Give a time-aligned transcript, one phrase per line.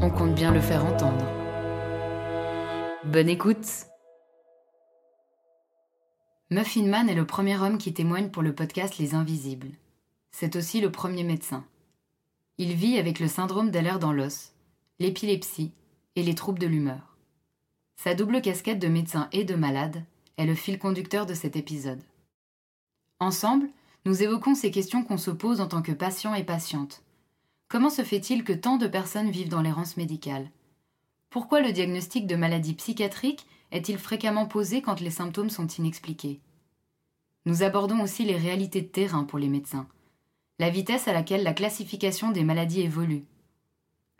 [0.00, 1.24] on compte bien le faire entendre.
[3.04, 3.86] Bonne écoute
[6.50, 9.70] Muffin Man est le premier homme qui témoigne pour le podcast Les Invisibles.
[10.30, 11.64] C'est aussi le premier médecin.
[12.58, 14.52] Il vit avec le syndrome d'Aller dans l'os,
[14.98, 15.72] l'épilepsie
[16.14, 17.16] et les troubles de l'humeur.
[17.96, 20.04] Sa double casquette de médecin et de malade
[20.36, 22.02] est le fil conducteur de cet épisode.
[23.18, 23.68] Ensemble,
[24.04, 27.02] nous évoquons ces questions qu'on se pose en tant que patient et patiente,
[27.68, 30.50] Comment se fait-il que tant de personnes vivent dans l'errance médicale?
[31.30, 36.40] Pourquoi le diagnostic de maladie psychiatrique est-il fréquemment posé quand les symptômes sont inexpliqués?
[37.44, 39.88] Nous abordons aussi les réalités de terrain pour les médecins,
[40.60, 43.24] la vitesse à laquelle la classification des maladies évolue,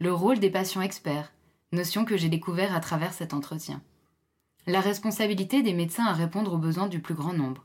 [0.01, 1.33] le rôle des patients experts,
[1.71, 3.81] notion que j'ai découvert à travers cet entretien,
[4.67, 7.65] la responsabilité des médecins à répondre aux besoins du plus grand nombre,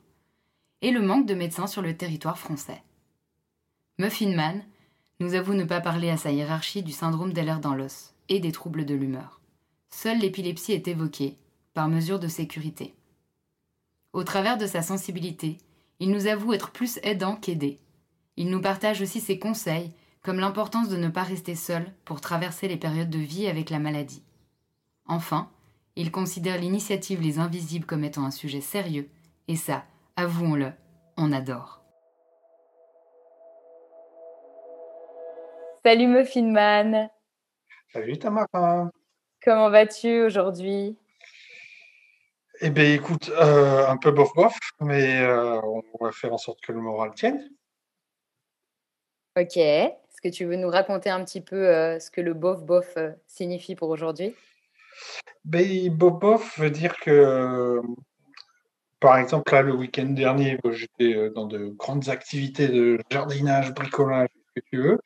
[0.84, 2.84] et le manque de médecins sur le territoire français.
[3.98, 4.64] Muffinman
[5.22, 8.52] nous avoue ne pas parler à sa hiérarchie du syndrome d'Ehlers dans l'os et des
[8.52, 9.40] troubles de l'humeur.
[9.92, 11.38] Seule l'épilepsie est évoquée,
[11.76, 12.96] par mesure de sécurité.
[14.14, 15.60] Au travers de sa sensibilité,
[16.00, 17.80] il nous avoue être plus aidant qu'aidé.
[18.36, 19.92] Il nous partage aussi ses conseils,
[20.24, 23.80] comme l'importance de ne pas rester seul pour traverser les périodes de vie avec la
[23.80, 24.24] maladie.
[25.06, 25.52] Enfin,
[25.96, 29.08] il considère l'initiative Les Invisibles comme étant un sujet sérieux,
[29.48, 30.74] et ça, avouons-le,
[31.16, 31.81] on adore.
[35.84, 37.10] Salut Muffinman.
[37.92, 38.92] Salut Tamara.
[39.44, 40.96] Comment vas-tu aujourd'hui?
[42.60, 46.72] Eh bien, écoute, euh, un peu bof-bof, mais euh, on va faire en sorte que
[46.72, 47.50] le moral tienne.
[49.36, 49.58] Ok.
[49.58, 53.74] Est-ce que tu veux nous raconter un petit peu euh, ce que le bof-bof signifie
[53.74, 54.36] pour aujourd'hui?
[55.46, 57.82] Ben, Bof-bof veut dire que,
[59.00, 64.62] par exemple, là, le week-end dernier, j'étais dans de grandes activités de jardinage, bricolage, que
[64.62, 65.00] tu veux.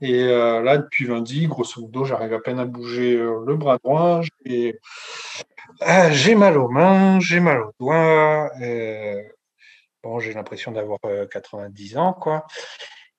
[0.00, 3.78] Et euh, là, depuis lundi, grosso modo, j'arrive à peine à bouger euh, le bras
[3.78, 4.22] droit.
[4.48, 8.50] Euh, j'ai mal aux mains, j'ai mal aux doigts.
[10.02, 12.46] bon, j'ai l'impression d'avoir 90 ans, quoi.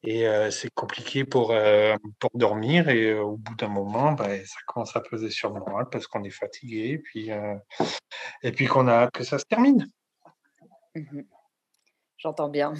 [0.03, 1.53] Et c'est compliqué pour,
[2.19, 2.87] pour dormir.
[2.89, 6.23] Et au bout d'un moment, bah, ça commence à peser sur le moral parce qu'on
[6.23, 6.91] est fatigué.
[6.91, 7.29] Et puis,
[8.43, 9.85] et puis qu'on a hâte que ça se termine.
[10.95, 11.21] Mmh
[12.17, 12.73] J'entends bien.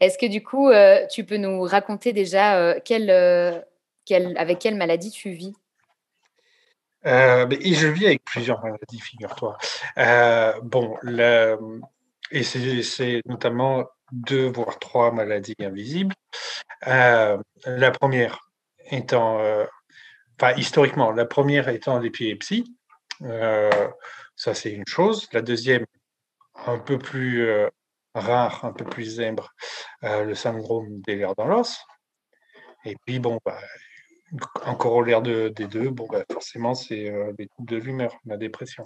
[0.00, 3.60] Est-ce que du coup, euh, tu peux nous raconter déjà euh, euh,
[4.36, 5.54] avec quelle maladie tu vis?
[7.04, 9.56] Je vis avec plusieurs maladies, figure-toi.
[10.62, 10.96] bon,
[12.30, 16.14] et c'est notamment deux voire trois maladies invisibles.
[16.84, 18.40] la première
[18.90, 19.40] étant,
[20.38, 22.76] enfin historiquement, la première étant l'épilepsie.
[23.20, 25.28] ça c'est une chose.
[25.32, 25.86] La deuxième,
[26.66, 27.48] un peu plus
[28.16, 29.54] rare, un peu plus zèbre,
[30.04, 31.78] euh, le syndrome des lèvres dans l'os.
[32.84, 33.58] Et puis, bon, bah,
[34.78, 38.84] corollaire de, des deux, bon, bah, forcément, c'est euh, les de l'humeur, la dépression.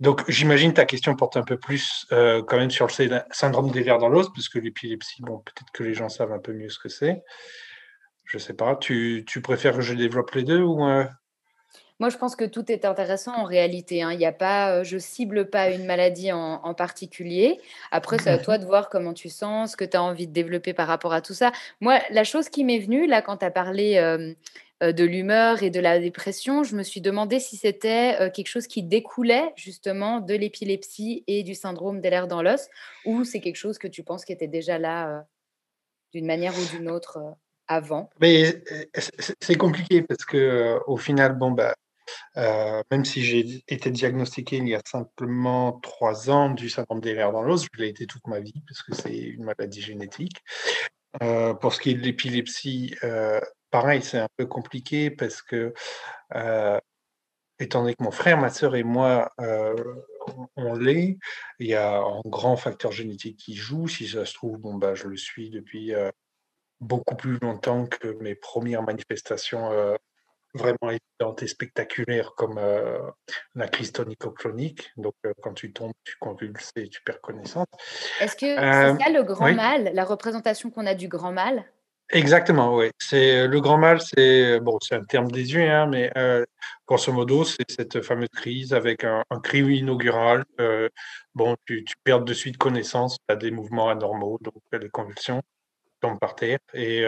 [0.00, 3.82] Donc, j'imagine ta question porte un peu plus euh, quand même sur le syndrome des
[3.82, 6.68] vers dans l'os, parce que l'épilepsie, bon, peut-être que les gens savent un peu mieux
[6.68, 7.22] ce que c'est.
[8.24, 8.76] Je sais pas.
[8.76, 10.84] Tu, préfères que je développe les deux ou
[12.02, 14.02] moi, je pense que tout est intéressant en réalité.
[14.02, 14.10] Hein.
[14.10, 17.60] Il y a pas, euh, je cible pas une maladie en, particulier.
[17.92, 20.32] Après, c'est à toi de voir comment tu sens, ce que tu as envie de
[20.32, 21.52] développer par rapport à tout ça.
[21.80, 24.00] Moi, la chose qui m'est venue là quand tu as parlé
[24.80, 28.82] de l'humeur et de la dépression, je me suis demandé si c'était quelque chose qui
[28.82, 32.68] découlait justement de l'épilepsie et du syndrome d'Ehlers dans l'os,
[33.04, 35.24] ou c'est quelque chose que tu penses qui était déjà là
[36.12, 37.20] d'une manière ou d'une autre
[37.68, 38.10] avant?
[38.20, 38.64] Mais
[39.40, 41.76] c'est compliqué parce que au final, bon bah,
[42.36, 47.42] même si j'ai été diagnostiqué il y a simplement trois ans du syndrome d'Ehlers dans
[47.42, 50.38] l'os, je l'ai été toute ma vie parce que c'est une maladie génétique.
[51.60, 52.94] pour ce qui est de l'épilepsie,
[53.70, 55.74] pareil, c'est un peu compliqué parce que,
[57.58, 59.30] étant donné que mon frère, ma sœur et moi,
[60.56, 61.18] on, l'est,
[61.58, 63.88] il y a un grand facteur génétique qui joue.
[63.88, 65.92] Si ça se trouve, bon, bah, je le suis depuis
[66.80, 69.70] beaucoup plus longtemps que mes premières manifestations
[70.54, 72.60] vraiment évidentes et spectaculaires comme
[73.54, 74.90] la crise tonico-clonique.
[74.96, 77.66] Donc, quand tu tombes, tu convulses et tu perds connaissance.
[78.20, 81.64] Est-ce que c'est ça le grand mal, la représentation qu'on a du grand mal
[82.10, 82.90] Exactement, oui.
[82.98, 86.12] C'est le grand mal, c'est bon, c'est un terme désuet, hein, mais
[86.86, 90.44] grosso modo, c'est cette fameuse crise avec un, cri inaugural.
[91.34, 95.40] bon, tu, perds de suite connaissance, tu as des mouvements anormaux, donc les convulsions
[96.00, 97.06] tombent par terre, et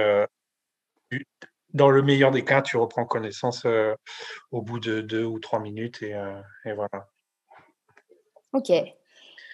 [1.74, 3.66] dans le meilleur des cas, tu reprends connaissance
[4.50, 6.16] au bout de deux ou trois minutes, et,
[6.64, 7.08] et voilà.
[8.52, 8.72] Ok.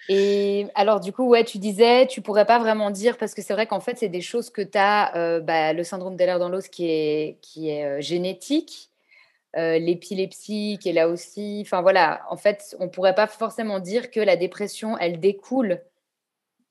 [0.09, 3.53] Et alors, du coup, ouais, tu disais, tu pourrais pas vraiment dire, parce que c'est
[3.53, 6.49] vrai qu'en fait, c'est des choses que tu as, euh, bah, le syndrome d'Ehlers dans
[6.49, 8.89] l'os qui est, qui est euh, génétique,
[9.55, 11.61] euh, l'épilepsie qui est là aussi.
[11.65, 15.81] Enfin, voilà, en fait, on pourrait pas forcément dire que la dépression, elle découle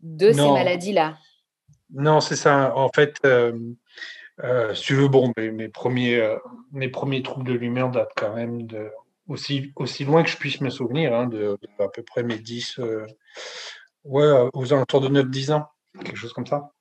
[0.00, 1.16] de ces maladies-là.
[1.92, 2.74] Non, c'est ça.
[2.76, 3.16] En fait,
[4.74, 6.36] si tu veux, bon, mes, premiers,
[6.72, 8.90] mes premiers troubles de lumière datent quand même de,
[9.28, 12.80] aussi, aussi loin que je puisse me souvenir, hein, de, à peu près mes 10,
[14.04, 15.66] ouais, aux alentours de 9-10 ans,
[16.04, 16.72] quelque chose comme ça.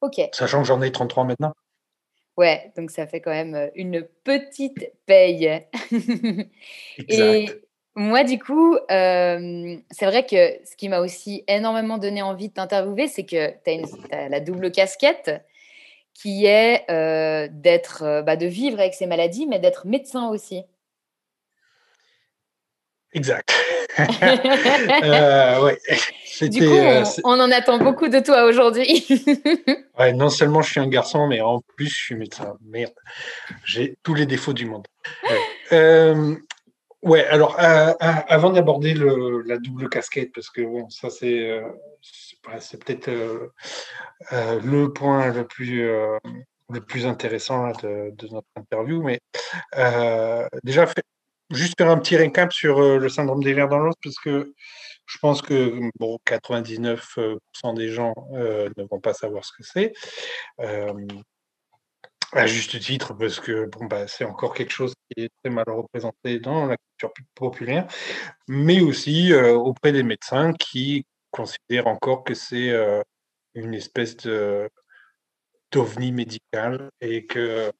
[0.00, 0.20] Ok.
[0.32, 1.52] Sachant que j'en ai 33 maintenant.
[2.36, 5.66] Ouais, donc ça fait quand même une petite paye.
[7.08, 7.48] Et
[7.94, 13.08] moi, du coup, c'est vrai que ce qui m'a aussi énormément donné envie de t'interviewer,
[13.08, 15.30] c'est que tu as, la double casquette
[16.22, 16.84] qui est
[17.50, 20.64] d'être, bah, de vivre avec ces maladies, mais d'être médecin aussi.
[23.12, 23.52] Exact.
[23.98, 25.78] euh, ouais.
[26.42, 29.06] Du coup, euh, on, en attend beaucoup de toi aujourd'hui.
[29.98, 32.58] ouais, non seulement je suis un garçon, mais en plus je suis médecin.
[32.62, 32.92] Merde,
[33.64, 34.86] j'ai tous les défauts du monde.
[35.22, 35.38] Ouais,
[35.72, 36.34] euh,
[37.00, 38.92] ouais alors euh, avant d'aborder
[39.46, 41.58] la double casquette, parce que bon, ça c'est
[42.60, 43.10] c'est peut-être
[44.30, 45.82] le point le plus
[46.68, 49.20] le plus intéressant de, notre interview, mais
[50.64, 50.86] déjà
[51.50, 54.52] juste faire un petit récap sur euh, le syndrome des vers dans l'os, parce que
[55.06, 59.92] je pense que bon, 99% des gens euh, ne vont pas savoir ce que c'est.
[62.32, 65.64] à juste titre, parce que bon, bah, c'est encore quelque chose qui est très mal
[65.68, 67.86] représenté dans la culture populaire,
[68.48, 71.06] mais aussi euh, auprès des médecins qui
[71.36, 72.72] considèrent encore que c'est
[73.54, 74.68] une espèce de
[75.72, 77.72] d'ovni médical et que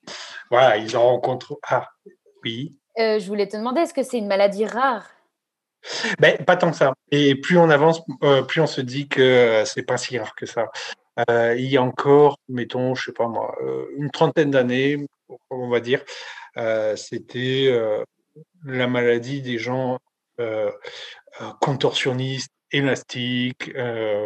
[0.51, 1.59] voilà, ils en rencontrent.
[1.63, 1.89] Ah,
[2.45, 2.77] oui.
[2.99, 5.09] Euh, je voulais te demander, est-ce que c'est une maladie rare?
[6.19, 6.95] Ben, Pas tant que ça.
[7.11, 10.35] Et plus on avance, euh, plus on se dit que euh, c'est pas si rare
[10.35, 10.71] que ça.
[11.29, 13.57] il y a encore, mettons, je sais pas moi,
[13.97, 15.07] une trentaine d'années,
[15.51, 16.03] on va dire,
[16.97, 17.71] c'était
[18.65, 19.99] la maladie des gens
[21.61, 23.73] contorsionnistes, élastiques.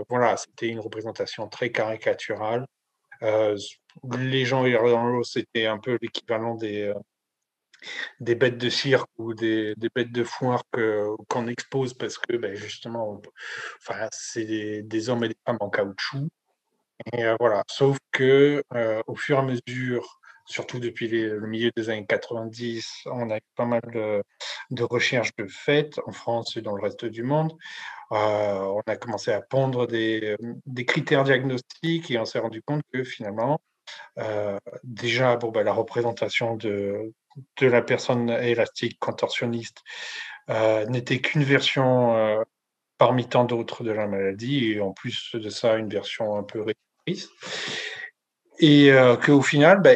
[0.09, 2.67] voilà, c'était une représentation très caricaturale.
[3.23, 6.93] les gens dans l'eau, c'était un peu l'équivalent des,
[8.21, 10.63] des bêtes de cirque ou des, bêtes de foire
[11.29, 13.21] qu'on expose parce que ben, justement,
[13.79, 16.29] enfin, c'est des, hommes et des femmes en caoutchouc.
[17.13, 17.65] Et euh, voilà.
[17.69, 20.20] Sauf que euh, au fur et à mesure,
[20.50, 25.47] surtout depuis le milieu des années 90, on a eu pas mal de, recherches de
[25.47, 27.52] fait en France et dans le reste du monde.
[28.12, 30.37] Euh, on a commencé à pondre des,
[30.87, 33.61] critères diagnostiques et on s'est rendu compte que finalement,
[34.85, 37.12] déjà, bon, ben, la représentation de,
[37.61, 39.83] la personne élastique contorsionniste
[40.50, 42.42] euh, n'était qu'une version euh,
[42.99, 46.61] parmi tant d'autres de la maladie, et en plus de ça, une version un peu
[46.61, 47.30] réductrice.
[48.59, 49.95] Et euh, qu'au final, bah,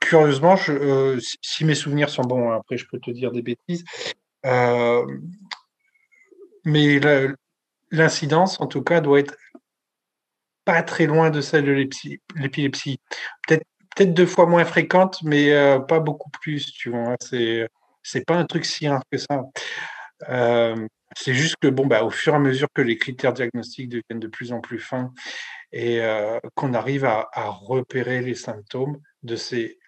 [0.00, 3.84] curieusement, je, si mes souvenirs sont bons, hein, après je peux te dire des bêtises,
[6.64, 7.00] mais
[7.90, 9.36] l'incidence, en tout cas, doit être
[10.64, 11.88] pas très loin de celle de
[12.36, 13.00] l'épilepsie.
[13.46, 17.16] Peut-être deux fois moins fréquente, mais euh, pas beaucoup plus, tu vois.
[17.20, 17.66] C'est,
[18.02, 19.44] c'est pas un truc si rare que ça.
[20.28, 20.86] Euh,
[21.16, 24.20] c'est juste que, bon, bah, au fur et à mesure que les critères diagnostiques deviennent
[24.20, 25.12] de plus en plus fins
[25.72, 29.78] et euh, qu'on arrive à, repérer les symptômes de ces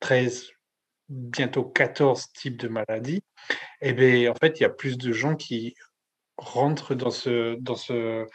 [0.00, 0.50] 13,
[1.08, 3.22] bientôt 14 types de maladies,
[3.80, 5.74] eh bien, en fait, il y a plus de gens qui
[6.36, 8.26] rentrent dans ce, dans ce,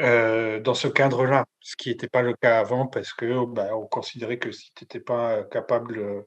[0.00, 3.86] euh, dans ce cadre-là, ce qui n'était pas le cas avant parce que bah, on
[3.86, 6.24] considérait que si tu n'étais pas capable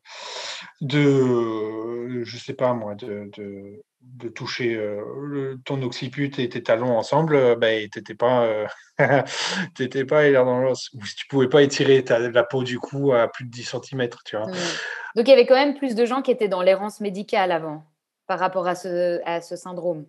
[0.82, 3.32] de, je sais pas moi, de,
[4.02, 8.68] de, toucher euh, ton occiput et tes talons ensemble, bah, tu n'étais pas, euh,
[10.08, 10.90] pas l'os.
[10.94, 13.76] Ou si tu pouvais pas étirer ta, la peau du cou à plus de 10
[13.82, 14.48] cm, tu vois.
[15.16, 17.84] Donc il y avait quand même plus de gens qui étaient dans l'errance médicale avant
[18.28, 20.06] par rapport à ce syndrome.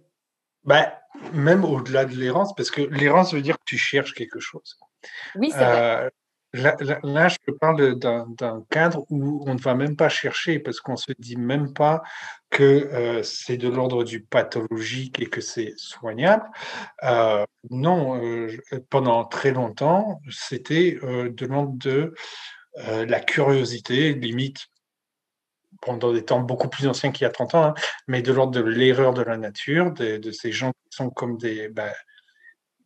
[0.64, 0.98] Bah,
[1.32, 4.78] même au-delà de l'errance, parce que l'errance veut dire que tu cherches quelque chose.
[5.36, 6.10] Oui, c'est vrai.
[6.56, 10.96] Euh, là, je parle d'un cadre où on ne va même pas chercher parce qu'on
[10.96, 12.02] se dit même pas
[12.50, 16.44] que euh, c'est de l'ordre du pathologique et que c'est soignable.
[17.02, 18.20] Euh, non,
[18.88, 22.14] pendant très longtemps, c'était de l'ordre de
[22.76, 24.66] la curiosité, limite
[25.92, 27.74] dans des temps beaucoup plus anciens qu'il y a 30 ans, hein,
[28.08, 31.68] mais de l'ordre de l'erreur de la nature, de, ces gens qui sont comme des,
[31.68, 31.92] bah,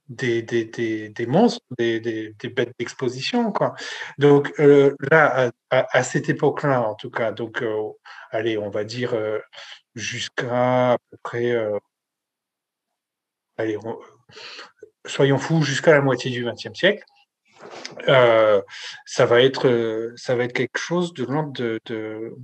[0.09, 3.53] des, des, des, monstres, des, bêtes d'exposition.
[4.19, 7.91] Donc euh, là, à, cette époque-là, en tout cas, donc euh,
[8.31, 9.39] allez, on va dire euh,
[9.95, 11.55] jusqu'à à peu près,
[13.57, 13.79] allez,
[15.07, 17.05] soyons fous, jusqu'à la moitié du XXe siècle.
[18.07, 22.35] ça va être ça va être quelque chose de l'ordre de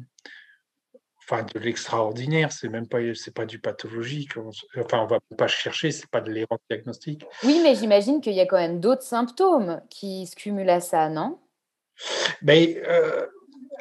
[1.25, 4.33] enfin de l'extraordinaire, c'est même pas c'est pas du pathologique.
[4.76, 7.25] enfin, on va pas chercher, c'est pas de l'erreur diagnostique.
[7.45, 11.09] Oui, mais j'imagine qu'il y a quand même d'autres symptômes qui se cumulent à ça,
[11.09, 11.38] non?
[12.43, 13.26] Mais ben, euh,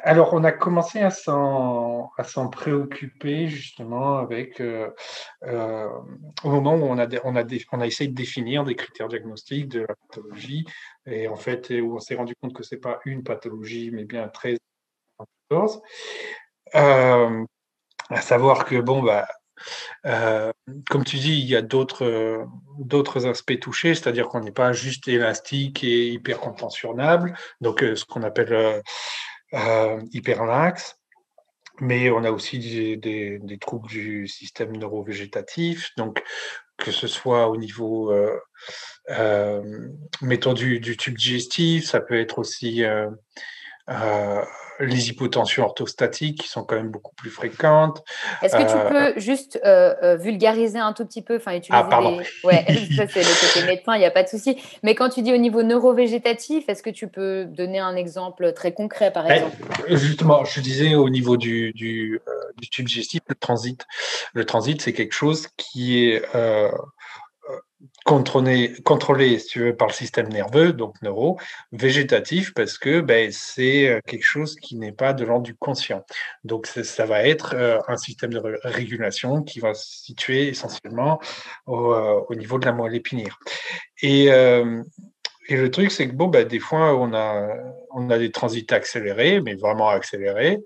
[0.02, 4.90] alors, on a commencé à s'en à s'en préoccuper justement avec euh,
[5.44, 5.88] euh,
[6.44, 9.68] au moment où on a on a on a essayé de définir des critères diagnostiques
[9.68, 10.64] de la pathologie
[11.06, 14.28] et en fait où on s'est rendu compte que c'est pas une pathologie mais bien
[14.28, 14.58] 13
[15.50, 15.80] 14
[16.74, 17.44] euh,
[18.10, 19.26] à savoir que, bon, bah,
[20.06, 20.52] euh,
[20.90, 22.46] comme tu dis, il y a d'autres
[22.78, 28.04] d'autres aspects touchés, c'est-à-dire qu'on n'est pas juste élastique et hyper compensationnable, donc euh, ce
[28.04, 28.82] qu'on appelle
[30.12, 30.96] hyperlaxe,
[31.80, 36.22] mais on a aussi des, des, troubles du système neurovégétatif, donc
[36.76, 38.12] que ce soit au niveau
[40.20, 42.82] mettons du, du, tube digestif, ça peut être aussi
[44.80, 48.02] les hypotensions orthostatiques qui sont quand même beaucoup plus fréquentes.
[48.42, 51.84] Est-ce que tu euh, peux juste euh, euh, vulgariser un tout petit peu enfin, Ah,
[51.84, 52.20] pardon.
[52.42, 52.64] Ouais,
[52.96, 54.56] ça c'est le côté médecin, il n'y a pas de souci.
[54.82, 58.72] Mais quand tu dis au niveau neurovégétatif, est-ce que tu peux donner un exemple très
[58.72, 59.56] concret, par ben, exemple?
[59.88, 62.20] Justement, je disais au niveau du, du,
[62.56, 63.86] du tube digestif, le transit.
[64.32, 66.22] Le transit, c'est quelque chose qui est
[68.04, 68.74] contrôlé,
[69.78, 71.38] par le système nerveux, donc neuro,
[71.72, 76.04] végétatif, parce que ben, c'est euh, quelque chose qui n'est pas de l'ordre du conscient.
[76.44, 81.20] Donc, ça va être euh, un système de régulation qui va se situer essentiellement
[81.66, 83.38] au, euh, au niveau de la moelle épinière.
[84.02, 84.28] Et,
[85.50, 87.12] le truc, c'est que ben, des fois, on
[88.10, 90.58] a des transits accélérés, mais vraiment accélérés.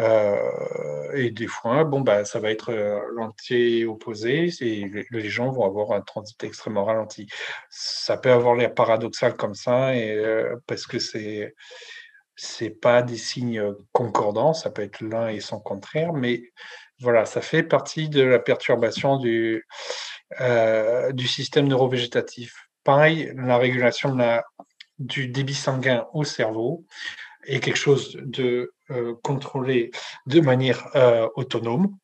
[0.00, 5.50] Euh, et des fois, bon, bah, ça va être euh, l'entier opposé et les gens
[5.50, 7.28] vont avoir un transit extrêmement ralenti.
[7.70, 11.54] Ça peut avoir l'air paradoxal comme ça et, euh, parce que c'est
[12.36, 16.42] c'est pas des signes concordants, ça peut être l'un et son contraire, mais
[16.98, 19.64] voilà, ça fait partie de la perturbation du,
[21.12, 22.68] du système neurovégétatif.
[22.82, 24.44] Pareil, la régulation de la,
[24.98, 26.84] du débit sanguin au cerveau
[27.44, 29.92] est quelque chose de euh, contrôlé
[30.26, 31.96] de manière euh, autonome.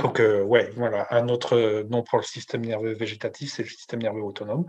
[0.00, 4.00] Donc, euh, ouais, voilà, un autre nom pour le système nerveux végétatif, c'est le système
[4.00, 4.64] nerveux autonome.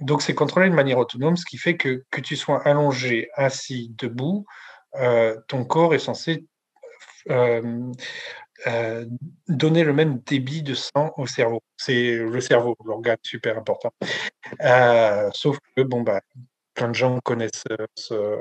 [0.00, 3.94] donc, c'est contrôlé de manière autonome, ce qui fait que que tu sois allongé, assis,
[3.98, 4.46] debout,
[5.46, 6.46] ton corps est censé
[9.48, 11.62] donner le même débit de sang au cerveau.
[11.76, 13.92] C'est le cerveau, l'organe super important.
[15.34, 16.22] sauf que, bon, bah,
[16.74, 17.64] plein de gens connaissent
[17.96, 18.38] ce,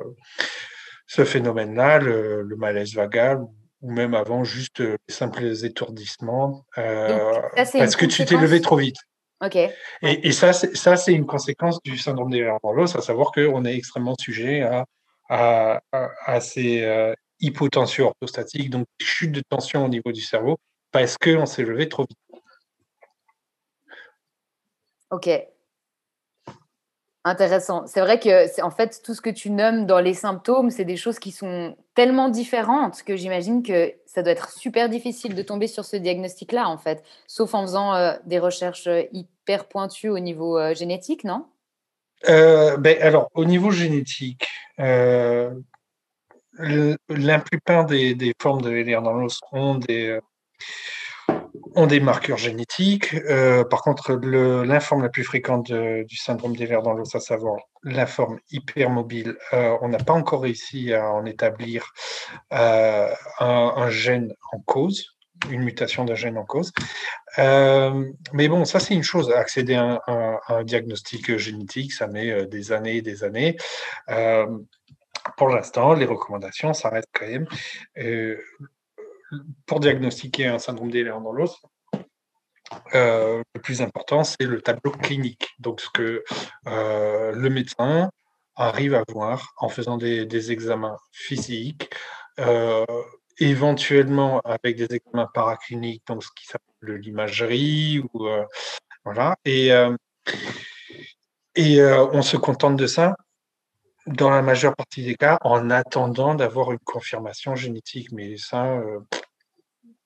[1.08, 3.42] ce phénomène-là, le, malaise vagal,
[3.82, 8.98] ou même avant juste les simples étourdissements, euh, parce que tu t'es levé trop vite.
[9.44, 9.58] Ok.
[10.04, 14.16] Et, ça, c'est une conséquence du syndrome des dans l'os, à savoir qu'on est extrêmement
[14.20, 20.58] sujet à, à, ces euh, hypotensions orthostatiques, donc chute de tension au niveau du cerveau,
[20.92, 22.20] parce qu'on s'est levé trop vite.
[25.10, 25.30] Ok.
[27.24, 27.86] Intéressant.
[27.86, 30.86] C'est vrai que c'est en fait tout ce que tu nommes dans les symptômes, c'est
[30.86, 35.42] des choses qui sont tellement différentes que j'imagine que ça doit être super difficile de
[35.44, 40.10] tomber sur ce diagnostic-là en fait, sauf en faisant euh, des recherches euh, hyper pointues
[40.10, 41.46] au niveau euh, génétique, non?
[42.28, 44.48] Ben, alors, au niveau génétique,
[44.78, 45.52] la
[47.40, 50.20] plupart des, formes de LR dans l'os ont des,
[51.76, 53.14] ont des marqueurs génétiques.
[53.14, 57.58] Euh, par contre, l'informe la plus fréquente du syndrome des vers dans l'os, à savoir
[57.84, 61.92] l'informe hypermobile, euh, on n'a pas encore réussi à en établir
[62.54, 63.10] euh,
[63.40, 65.18] un, gène en cause,
[65.50, 66.72] une mutation d'un gène en cause.
[67.38, 70.02] mais bon, ça c'est une chose, accéder à
[70.48, 73.58] un, diagnostic génétique, ça met des années et des années
[75.38, 77.48] pour l'instant, les recommandations, ça reste quand même
[79.66, 81.62] pour diagnostiquer un syndrome d'Ehlers dans l'os,
[82.96, 85.50] euh, le plus important, c'est le tableau clinique.
[85.60, 86.24] Donc, ce que
[86.68, 88.10] euh, le médecin
[88.56, 91.90] arrive à voir en faisant des, examens physiques,
[92.40, 92.86] euh,
[93.40, 98.04] éventuellement avec des examens paracliniques, donc ce qui s'appelle l'imagerie,
[99.04, 99.36] voilà.
[99.46, 99.72] Et
[101.82, 103.16] on se contente de ça
[104.08, 108.12] dans la majeure partie des cas en attendant d'avoir une confirmation génétique.
[108.12, 108.82] Mais ça,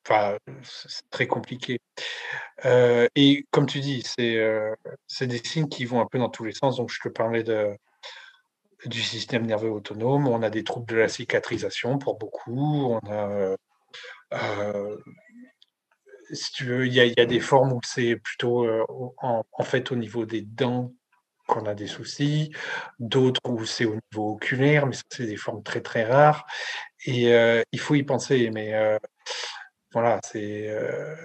[0.08, 1.82] Enfin, c'est très compliqué.
[2.66, 4.76] Euh, et comme tu dis, euh,
[5.08, 6.78] c'est des signes qui vont un peu dans tous les sens.
[6.78, 7.44] Donc, je te parlais
[8.86, 10.28] du système nerveux autonome.
[10.28, 12.86] On a des troubles de la cicatrisation pour beaucoup.
[12.94, 13.56] On a,
[14.34, 14.98] euh,
[16.32, 18.68] si tu veux, il y, a, des formes où c'est plutôt
[19.18, 20.94] en, fait au niveau des dents
[21.48, 22.52] qu'on a des soucis,
[23.00, 26.46] d'autres où c'est au niveau oculaire, mais c'est des formes très très rares.
[27.06, 27.32] Et
[27.72, 28.50] il faut y penser.
[28.52, 28.74] Mais
[29.96, 30.68] voilà, c'est.
[30.68, 31.16] Euh,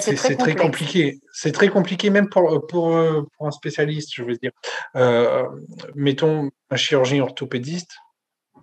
[0.00, 1.20] c'est très, compliqué.
[1.32, 2.96] C'est très compliqué, même pour, pour,
[3.36, 4.50] pour, un spécialiste, je veux dire.
[4.96, 5.44] Euh,
[5.94, 7.96] mettons un chirurgien orthopédiste,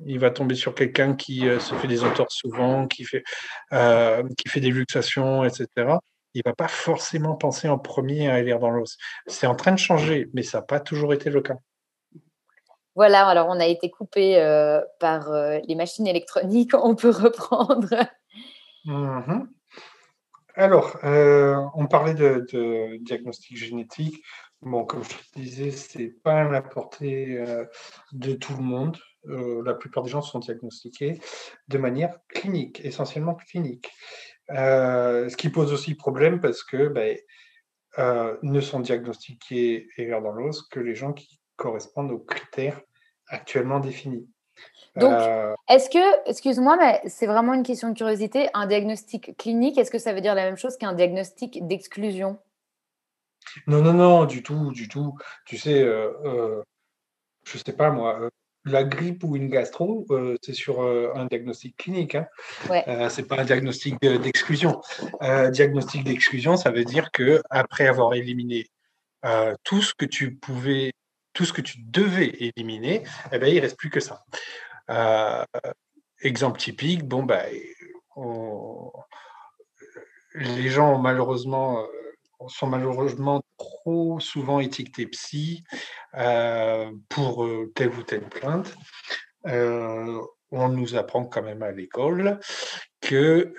[0.05, 3.24] il va tomber sur quelqu'un qui euh, se fait des entorses souvent, qui fait,
[3.72, 5.67] qui fait des luxations, etc.
[6.38, 8.98] Il ne va pas forcément penser en premier à l'air dans l'os.
[9.25, 11.58] C'est en train de changer, mais ça n'a pas toujours été le cas.
[12.96, 17.89] Voilà, alors on a été coupé euh, par euh, les machines électroniques, on peut reprendre.
[18.85, 19.50] Mhm.
[20.55, 24.24] Alors, euh, on parlait de, diagnostic génétique.
[24.62, 27.44] Bon, comme je te disais, ce n'est pas à la portée
[28.12, 28.98] de tout le monde.
[29.25, 31.20] la plupart des gens sont diagnostiqués
[31.68, 33.92] de manière clinique, essentiellement clinique.
[34.50, 37.18] Ce qui pose aussi problème parce que ben,
[38.44, 42.81] ne sont diagnostiqués et dans l'os que les gens qui correspondent aux critères
[43.27, 44.27] actuellement définis.
[44.96, 49.77] Donc, euh, est-ce que, excuse-moi, mais c'est vraiment une question de curiosité, un diagnostic clinique,
[49.77, 52.40] est-ce que ça veut dire la même chose qu'un diagnostic d'exclusion?
[53.68, 55.16] Non, non, non, du tout, du tout.
[55.46, 56.64] Tu sais, euh, euh,
[57.46, 58.29] je ne sais pas moi,
[58.68, 60.06] la grippe ou une gastro,
[60.42, 62.16] c'est sur un diagnostic clinique.
[62.16, 62.27] Hein.
[62.70, 62.84] Ouais.
[63.10, 64.82] c'est pas un diagnostic d'exclusion.
[65.51, 68.68] diagnostic d'exclusion, ça veut dire que après avoir éliminé
[69.64, 70.92] tout ce que tu pouvais
[71.38, 74.25] tout ce que tu devais éliminer, eh ben, il ne reste plus que ça.
[74.90, 75.46] Euh,
[76.22, 77.46] exemple typique, bon, ben,
[80.34, 81.86] les gens malheureusement euh,
[82.48, 85.64] sont malheureusement trop souvent étiquetés psy
[86.16, 88.76] euh, pour telle ou telle plainte.
[89.44, 92.40] on nous apprend quand même à l'école
[93.02, 93.54] que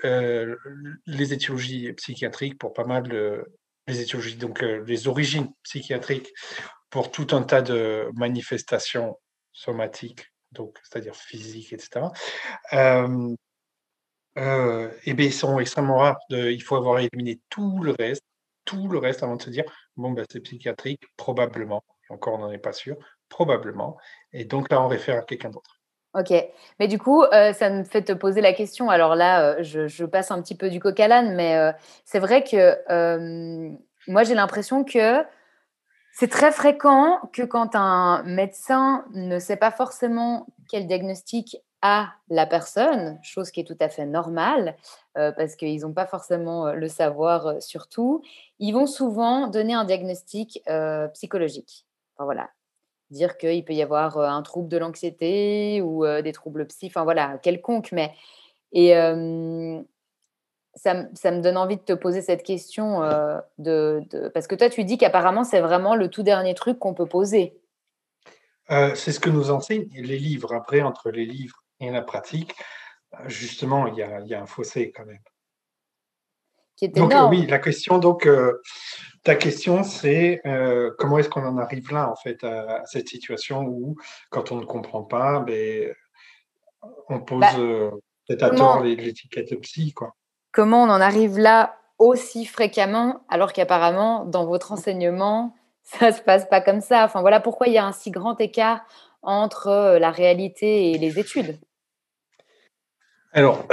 [1.05, 3.45] les étiologies psychiatriques, pour pas mal
[3.87, 6.29] les étiologies, donc les origines psychiatriques
[6.89, 9.17] pour tout un tas de manifestations
[9.51, 12.07] somatiques, donc c'est-à-dire physiques, etc.
[12.73, 13.35] Euh,
[14.37, 16.19] euh, et bien, ils sont extrêmement rares.
[16.29, 18.23] Il faut avoir éliminé tout le reste,
[18.69, 19.63] tout le reste avant de se dire
[19.97, 21.83] bon, ben, c'est psychiatrique, probablement.
[22.09, 22.97] encore, on n'en est pas sûr,
[23.29, 23.97] probablement.
[24.31, 25.79] Et donc là, on réfère à quelqu'un d'autre.
[26.13, 26.33] Ok,
[26.79, 28.89] mais du coup, euh, ça me fait te poser la question.
[28.89, 31.71] Alors là, je, je, passe un petit peu du coq à l'âne, mais
[32.03, 32.77] c'est vrai que
[34.07, 35.23] moi, j'ai l'impression que
[36.11, 42.45] c'est très fréquent que quand un médecin ne sait pas forcément quel diagnostic a la
[42.45, 44.75] personne, chose qui est tout à fait normale,
[45.17, 48.21] euh, parce qu'ils n'ont pas forcément euh, le savoir euh, sur tout,
[48.59, 50.61] ils vont souvent donner un diagnostic
[51.13, 51.85] psychologique.
[52.15, 52.49] Enfin, voilà.
[53.09, 57.39] Dire qu'il peut y avoir un trouble de l'anxiété ou des troubles psy, enfin voilà,
[57.39, 58.13] quelconque, mais.
[58.71, 58.91] Et,
[60.75, 63.01] ça, me donne envie de te poser cette question,
[63.57, 67.07] de, parce que toi, tu dis qu'apparemment, c'est vraiment le tout dernier truc qu'on peut
[67.07, 67.57] poser.
[68.67, 70.53] C'est ce que nous enseignent les livres.
[70.53, 72.55] Après, entre les livres et la pratique,
[73.25, 75.21] justement, il y a, un fossé quand même.
[76.75, 78.61] Qui est donc, oui, la question, donc, euh,
[79.23, 80.41] ta question, c'est
[80.97, 83.95] comment est-ce qu'on en arrive là, en fait, à, cette situation où,
[84.29, 85.93] quand on ne comprend pas, ben,
[87.09, 87.53] on pose bah,
[88.27, 90.15] peut-être à tort l'étiquette psy, quoi
[90.51, 96.21] comment on en arrive là aussi fréquemment, alors qu'apparemment, dans votre enseignement, ça ne se
[96.21, 97.03] passe pas comme ça?
[97.03, 98.81] Enfin, voilà pourquoi il y a un si grand écart
[99.21, 101.59] entre la réalité et les études
[103.31, 103.65] Alors,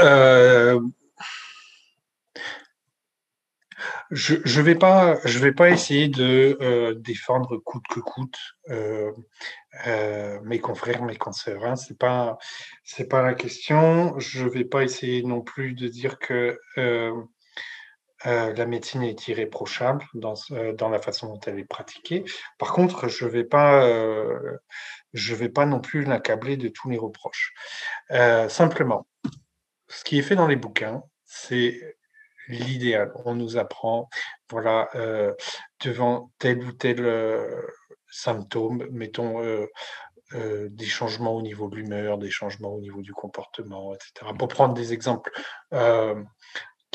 [4.10, 8.38] je ne vais, pas, je vais pas essayer de défendre coûte que coûte
[10.44, 11.64] mes confrères, mes consoeurs.
[11.64, 11.76] Hein.
[11.76, 14.18] Ce n'est pas, la question.
[14.18, 16.58] Je ne vais pas essayer non plus de dire que
[18.26, 22.24] euh, la médecine est irréprochable dans, euh, dans, la façon dont elle est pratiquée.
[22.58, 24.56] Par contre, je ne vais, pas, euh,
[25.12, 27.52] vais pas non plus l'accabler de tous les reproches.
[28.48, 29.06] simplement,
[29.88, 31.96] ce qui est fait dans les bouquins, c'est
[32.48, 33.12] l'idéal.
[33.24, 34.08] On nous apprend,
[34.50, 34.88] voilà,
[35.84, 37.04] devant tel ou tel
[38.08, 39.66] symptôme, mettons
[40.32, 44.32] des changements au niveau de l'humeur, des changements au niveau du comportement, etc.
[44.38, 45.32] Pour prendre des exemples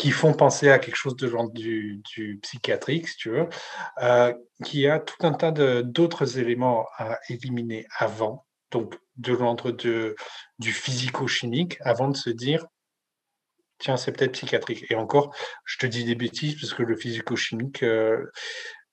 [0.01, 2.01] qui font penser à quelque chose de genre du,
[2.41, 3.47] psychiatrique, si tu veux,
[4.01, 10.71] euh, qui a tout un tas d'autres éléments à éliminer avant, donc de l'ordre du
[10.71, 12.65] physico-chimique, avant de se dire,
[13.81, 14.85] tiens, c'est peut-être psychiatrique.
[14.89, 18.31] Et encore, je te dis des bêtises, parce que le physico-chimique, euh,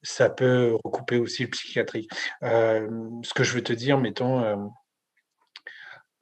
[0.02, 2.10] ça peut recouper aussi le psychiatrique.
[2.42, 2.88] Euh,
[3.22, 4.70] ce que je veux te dire, mettons,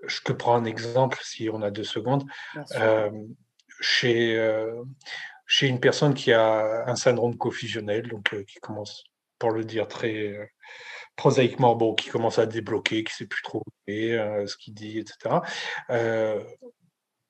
[0.07, 2.24] je te prends un exemple, si on a deux secondes
[3.81, 4.83] chez, euh,
[5.46, 9.05] chez une personne qui a un syndrome co-fusionnel, donc euh, qui commence,
[9.38, 10.46] pour le dire très euh,
[11.16, 15.37] prosaïquement, bon, qui commence à débloquer, qui ne sait plus trop ce qu'il dit, etc.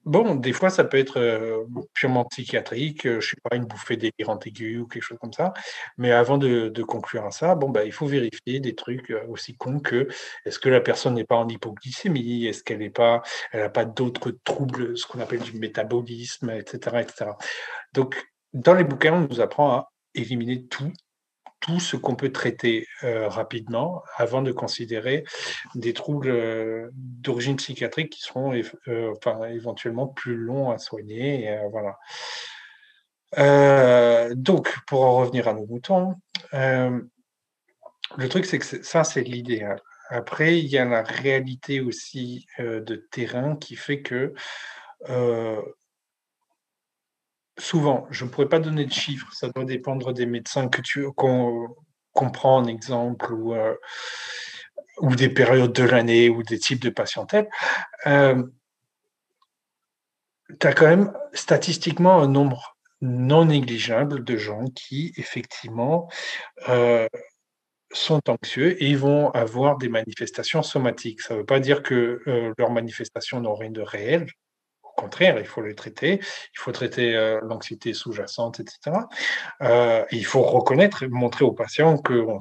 [0.07, 3.97] Bon, des fois, ça peut être euh, purement psychiatrique, euh, je sais pas, une bouffée
[3.97, 5.53] délirante aiguë ou quelque chose comme ça.
[5.99, 9.57] Mais avant de, conclure à ça, bon, bah, il faut vérifier des trucs euh, aussi
[9.57, 10.07] cons que
[10.45, 13.85] est-ce que la personne n'est pas en hypoglycémie, est-ce qu'elle n'est pas, elle n'a pas
[13.85, 17.33] d'autres troubles, ce qu'on appelle du métabolisme, etc., etc.
[17.93, 18.15] Donc,
[18.53, 20.93] dans les bouquins, on nous apprend à éliminer tout
[21.67, 25.25] tout ce qu'on peut traiter euh, rapidement avant de considérer
[25.75, 31.59] des troubles euh, d'origine psychiatrique qui seront euh, enfin, éventuellement plus longs à soigner.
[31.71, 31.99] voilà.
[34.35, 36.15] donc, pour en revenir à nos moutons,
[36.53, 39.81] le truc, c'est que ça, c'est l'idéal.
[40.09, 44.33] Après, il y a la réalité aussi de terrain qui fait que
[47.59, 51.11] souvent, je ne pourrais pas donner de chiffres, ça doit dépendre des médecins que tu
[51.13, 51.75] qu'on
[52.15, 53.75] en exemple ou, euh,
[54.99, 57.49] ou des périodes de l'année ou des types de patientèle.
[58.07, 58.43] Euh,
[60.61, 66.09] tu as quand même statistiquement un nombre non négligeable de gens qui, effectivement,
[66.69, 67.09] euh,
[67.93, 71.21] sont anxieux et vont avoir des manifestations somatiques.
[71.21, 72.23] Ça ne veut pas dire que
[72.59, 74.27] leurs manifestations n'ont rien de réel,
[74.97, 76.19] contraire, il faut le traiter.
[76.21, 78.97] Il faut traiter euh, l'anxiété sous-jacente, etc.
[79.63, 82.39] Euh, il faut reconnaître, montrer aux patients qu'on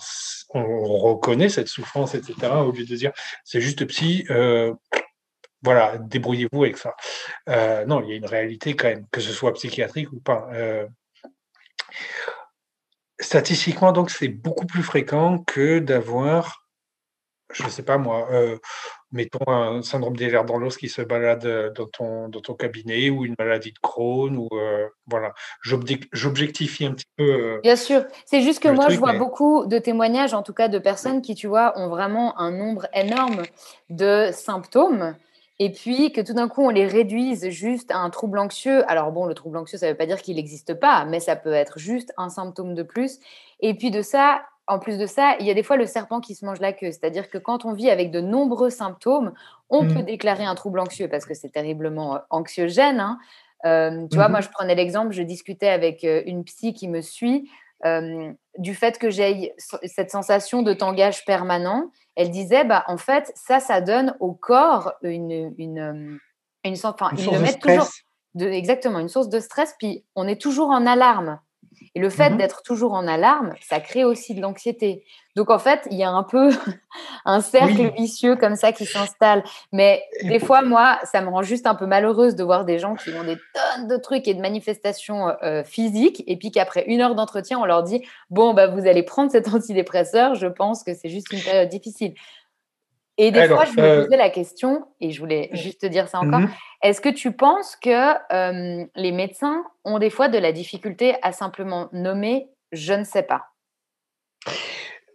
[0.55, 2.35] on reconnaît cette souffrance, etc.
[2.53, 3.11] Au lieu de dire
[3.43, 4.73] c'est juste psy, euh,
[5.61, 6.95] voilà, débrouillez-vous avec ça.
[7.85, 10.49] non, il y a une réalité quand même, que ce soit psychiatrique ou pas.
[13.19, 16.65] statistiquement, donc, c'est beaucoup plus fréquent que d'avoir
[17.53, 18.27] je ne sais pas moi,
[19.15, 23.09] mettons un syndrome des dans l'os qui se balade euh, dans ton, dans ton cabinet
[23.09, 25.33] ou une maladie de Crohn ou euh, voilà.
[25.63, 27.23] J'objectifie un petit peu.
[27.23, 30.67] Euh, Bien sûr, c'est juste que moi je vois beaucoup de témoignages, en tout cas
[30.67, 33.43] de personnes qui, tu vois, ont vraiment un nombre énorme
[33.89, 35.15] de symptômes.
[35.57, 38.83] Et puis que tout d'un coup, on les réduise juste à un trouble anxieux.
[38.91, 41.37] Alors bon, le trouble anxieux, ça ne veut pas dire qu'il n'existe pas, mais ça
[41.37, 43.19] peut être juste un symptôme de plus.
[43.61, 46.21] Et puis de ça, en plus de ça, il y a des fois le serpent
[46.21, 46.91] qui se mange la queue.
[46.91, 49.33] C'est-à-dire que quand on vit avec de nombreux symptômes,
[49.69, 49.93] on mmh.
[49.93, 52.99] peut déclarer un trouble anxieux parce que c'est terriblement euh, anxiogène.
[52.99, 53.19] Hein.
[53.65, 56.87] Euh, tu vois, moi, mmh je prenais l'exemple, je discutais avec euh, une psy qui
[56.87, 57.49] me suit
[58.57, 61.91] du fait que j'ai cette sensation de tangage permanent.
[62.15, 66.19] Elle disait, bah, en fait, ça, ça donne au corps une, une,
[66.63, 67.89] une, enfin, une source de toujours
[68.33, 69.75] de, exactement une source de stress.
[69.77, 71.39] Puis on est toujours en alarme.
[71.95, 75.05] Et le fait mmh d'être toujours en alarme, ça crée aussi de l'anxiété.
[75.37, 76.49] Donc en fait, il y a un peu
[77.25, 79.43] un cercle vicieux comme ça qui s'installe.
[79.71, 82.95] Mais des fois, moi, ça me rend juste un peu malheureuse de voir des gens
[82.95, 87.01] qui ont des tonnes de trucs et de manifestations euh, physiques, et puis qu'après une
[87.01, 90.35] heure d'entretien, on leur dit bon, bah, vous allez prendre cet antidépresseur.
[90.35, 92.13] Je pense que c'est juste une période difficile.
[93.17, 96.07] Et des fois, je me euh, posais la question, et je voulais juste te dire
[96.07, 96.49] ça encore, mmh
[96.83, 98.13] est-ce que tu penses que
[98.95, 103.45] les médecins ont des fois de la difficulté à simplement nommer je ne sais pas?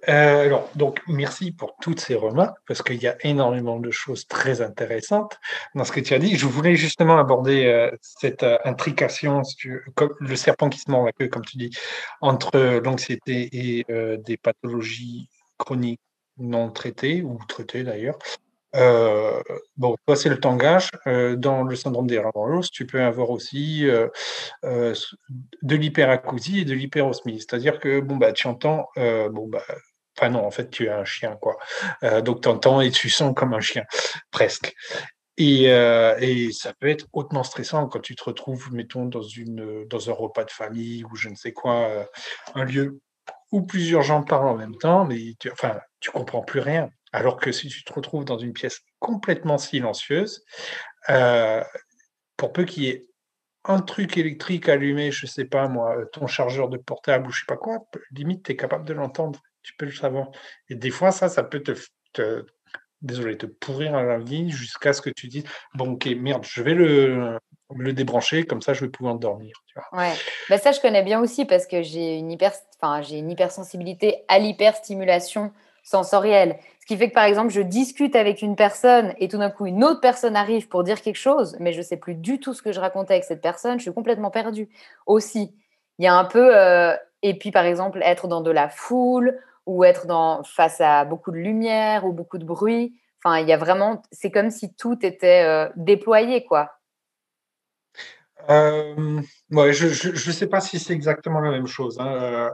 [0.08, 4.26] Euh, alors, donc, merci pour toutes ces remarques, parce qu'il y a énormément de choses
[4.26, 5.38] très intéressantes
[5.76, 6.36] dans ce que tu as dit.
[6.36, 9.42] Je voulais justement aborder euh, cette intrication,
[9.94, 11.70] comme le serpent qui se mord la queue, comme tu dis,
[12.20, 13.86] entre l'anxiété et
[14.18, 16.00] des pathologies chroniques
[16.40, 18.18] non traités, ou traités d'ailleurs.
[18.76, 19.42] Euh,
[19.76, 20.90] bon, toi, c'est le tangage.
[21.06, 24.08] Euh, dans le syndrome des l'os, tu peux avoir aussi euh,
[24.62, 27.38] de l'hyperacousie et de l'hyperosmie.
[27.38, 29.64] C'est-à-dire que, bon, bah, tu entends, bon, bah,
[30.16, 31.56] enfin non, en fait, tu es un chien, quoi.
[32.22, 33.84] donc, tu entends et tu sens comme un chien,
[34.30, 34.74] presque.
[35.36, 40.10] Et, et, ça peut être hautement stressant quand tu te retrouves, mettons, dans, une, dans
[40.10, 42.06] un repas de famille ou je ne sais quoi,
[42.54, 43.00] un lieu
[43.52, 46.90] où plusieurs gens parlent en même temps, mais tu, enfin, tu comprends plus rien.
[47.12, 50.44] Alors que si tu te retrouves dans une pièce complètement silencieuse,
[51.08, 51.62] euh,
[52.36, 53.06] pour peu qu'il y ait
[53.64, 57.46] un truc électrique allumé, je sais pas moi, ton chargeur de portable ou je sais
[57.46, 57.80] pas quoi,
[58.12, 60.30] limite tu es capable de l'entendre, tu peux le savoir.
[60.68, 62.46] Et des fois ça, ça peut te,
[63.02, 66.74] désolé, te pourrir la vie jusqu'à ce que tu dises bon ok merde, je vais
[66.74, 67.38] le,
[67.74, 69.52] le débrancher, comme ça je vais pouvoir dormir.
[69.92, 70.14] Ouais,
[70.48, 74.24] bah, ça je connais bien aussi parce que j'ai une hyper, enfin j'ai une hypersensibilité
[74.28, 76.58] à l'hyperstimulation sensorielle.
[76.80, 79.66] Ce qui fait que, par exemple, je discute avec une personne et tout d'un coup,
[79.66, 82.54] une autre personne arrive pour dire quelque chose, mais je ne sais plus du tout
[82.54, 84.68] ce que je racontais avec cette personne, je suis complètement perdue.
[85.06, 85.54] Aussi,
[85.98, 86.56] il y a un peu...
[86.56, 91.04] Euh, et puis, par exemple, être dans de la foule ou être dans, face à
[91.04, 92.94] beaucoup de lumière ou beaucoup de bruit.
[93.22, 94.02] Enfin, il y a vraiment...
[94.10, 96.72] C'est comme si tout était euh, déployé, quoi.
[98.48, 101.98] Euh, ouais, je ne sais pas si c'est exactement la même chose.
[102.00, 102.50] Hein.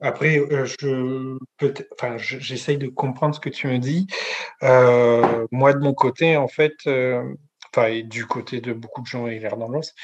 [0.00, 1.38] Après, euh, je
[1.92, 4.06] enfin, j'essaye de comprendre ce que tu me dis.
[4.62, 7.22] Euh, moi, de mon côté, en fait, euh,
[7.88, 9.94] et du côté de beaucoup de gens et l'air dans l'os,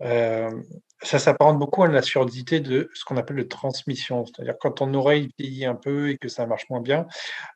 [0.00, 4.24] ça s'apparente beaucoup à la surdité de ce qu'on appelle le transmission.
[4.24, 7.06] C'est-à-dire quand ton oreille vieillit un peu et que ça marche moins bien,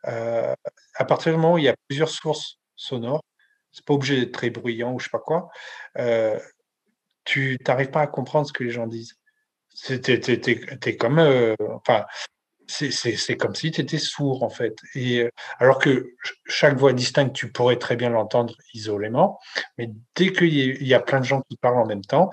[0.05, 3.23] à partir du moment où il y a plusieurs sources sonores,
[3.73, 5.49] c'est pas obligé d'être très bruyant ou je sais pas quoi,
[7.25, 9.22] tu n'arrives pas à comprendre ce que les gens disent.
[9.87, 12.05] T'es comme, euh, enfin,
[12.67, 14.77] c'est comme si tu étais sourd en fait.
[14.95, 16.15] Et euh, alors que
[16.47, 19.39] chaque voix distincte, tu pourrais très bien l'entendre isolément,
[19.79, 22.31] mais dès qu'il y, a plein de gens qui parlent en même temps,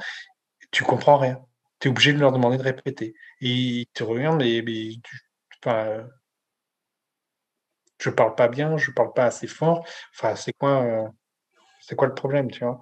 [0.71, 1.41] tu comprends rien.
[1.79, 3.15] Tu es obligé de leur demander de répéter.
[3.41, 4.91] Et ils te regardent, mais, mais
[5.63, 6.05] enfin,
[7.99, 9.85] je parle pas bien, je parle pas assez fort.
[10.15, 11.07] Enfin, c'est quoi, euh,
[11.81, 12.79] c'est quoi le problème, tu vois?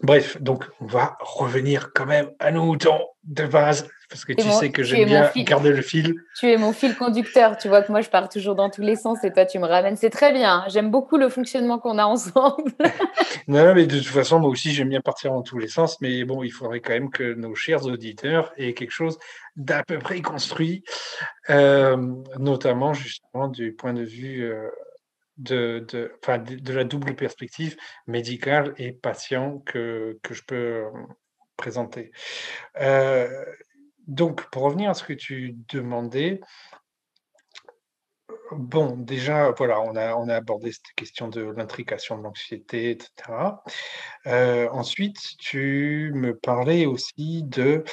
[0.00, 4.48] Bref, donc on va revenir quand même à nos moutons de base, parce que tu
[4.50, 6.14] sais que j'aime bien garder le fil.
[6.38, 8.96] Tu es mon fil conducteur, tu vois que moi je pars toujours dans tous les
[8.96, 9.96] sens et toi tu me ramènes.
[9.96, 12.72] C'est très bien, j'aime beaucoup le fonctionnement qu'on a ensemble.
[13.48, 16.24] non, mais de toute façon, moi aussi j'aime bien partir dans tous les sens, mais
[16.24, 19.18] bon, il faudrait quand même que nos chers auditeurs aient quelque chose
[19.56, 20.82] d'à peu près construit,
[21.50, 21.96] euh,
[22.38, 24.44] notamment justement du point de vue...
[24.44, 24.68] Euh,
[25.42, 26.12] de, de,
[26.60, 27.76] de, la double perspective
[28.06, 30.90] médicale et patient que, que je peux euh,
[31.56, 32.12] présenter.
[32.80, 33.44] Euh,
[34.06, 36.40] donc, pour revenir à ce que tu demandais,
[38.52, 43.10] bon, déjà, voilà, on a, on a abordé cette question de l'intrication de l'anxiété, etc.
[44.26, 47.84] Euh, ensuite, tu me parlais aussi de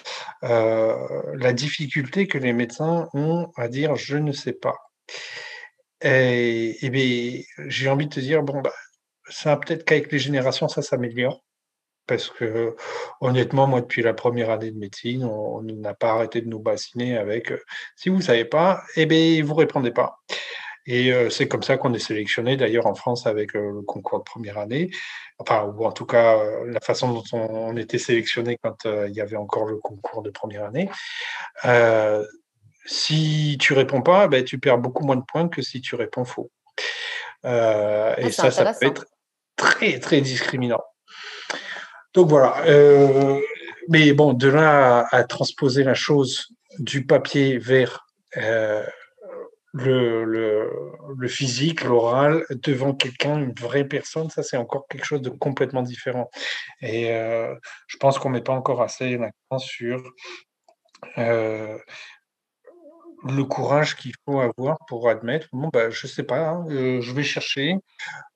[0.41, 4.75] la difficulté que les médecins ont à dire je ne sais pas.
[6.01, 8.73] Et, et j'ai envie de te dire, bon, bah,
[9.29, 11.43] ça peut-être qu'avec les générations, ça s'améliore.
[12.07, 12.75] Parce que,
[13.21, 17.17] honnêtement, moi, depuis la première année de médecine, on n'a pas arrêté de nous bassiner
[17.17, 17.53] avec
[17.95, 20.17] si vous ne savez pas, eh bien, vous ne répondez pas.
[20.88, 24.57] Et c'est comme ça qu'on est sélectionné, d'ailleurs, en France, avec le concours de première
[24.57, 24.89] année.
[25.38, 29.35] Enfin, ou en tout cas, la façon dont on, était sélectionné quand il y avait
[29.38, 30.89] encore le concours de première année.
[32.85, 36.25] Si tu réponds pas, ben, tu perds beaucoup moins de points que si tu réponds
[36.25, 36.51] faux.
[37.45, 39.05] Euh, et ah, ça, ça peut être
[39.55, 40.83] très, très discriminant.
[42.13, 42.63] Donc voilà.
[42.65, 43.39] Euh,
[43.87, 46.47] mais bon, de là à, transposer la chose
[46.79, 48.05] du papier vers
[48.37, 48.85] euh,
[49.73, 55.29] le, le, physique, l'oral, devant quelqu'un, une vraie personne, ça c'est encore quelque chose de
[55.29, 56.29] complètement différent.
[56.81, 57.09] Et
[57.87, 60.01] je pense qu'on met pas encore assez l'accent sur
[63.23, 67.13] le courage qu'il faut avoir pour admettre, bon, bah, je sais pas, hein, euh, je
[67.13, 67.75] vais chercher,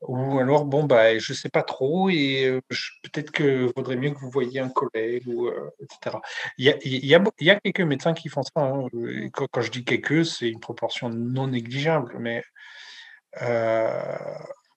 [0.01, 2.61] ou alors, bon, bah, je sais pas trop, et euh,
[3.03, 6.17] peut-être que vaudrait mieux que vous voyiez un collègue, ou, euh, etc.
[6.57, 8.51] Il y, a, y a, y, a, quelques médecins qui font ça.
[8.57, 8.87] Hein,
[9.31, 12.43] quand, quand, je dis quelques, c'est une proportion non négligeable, mais.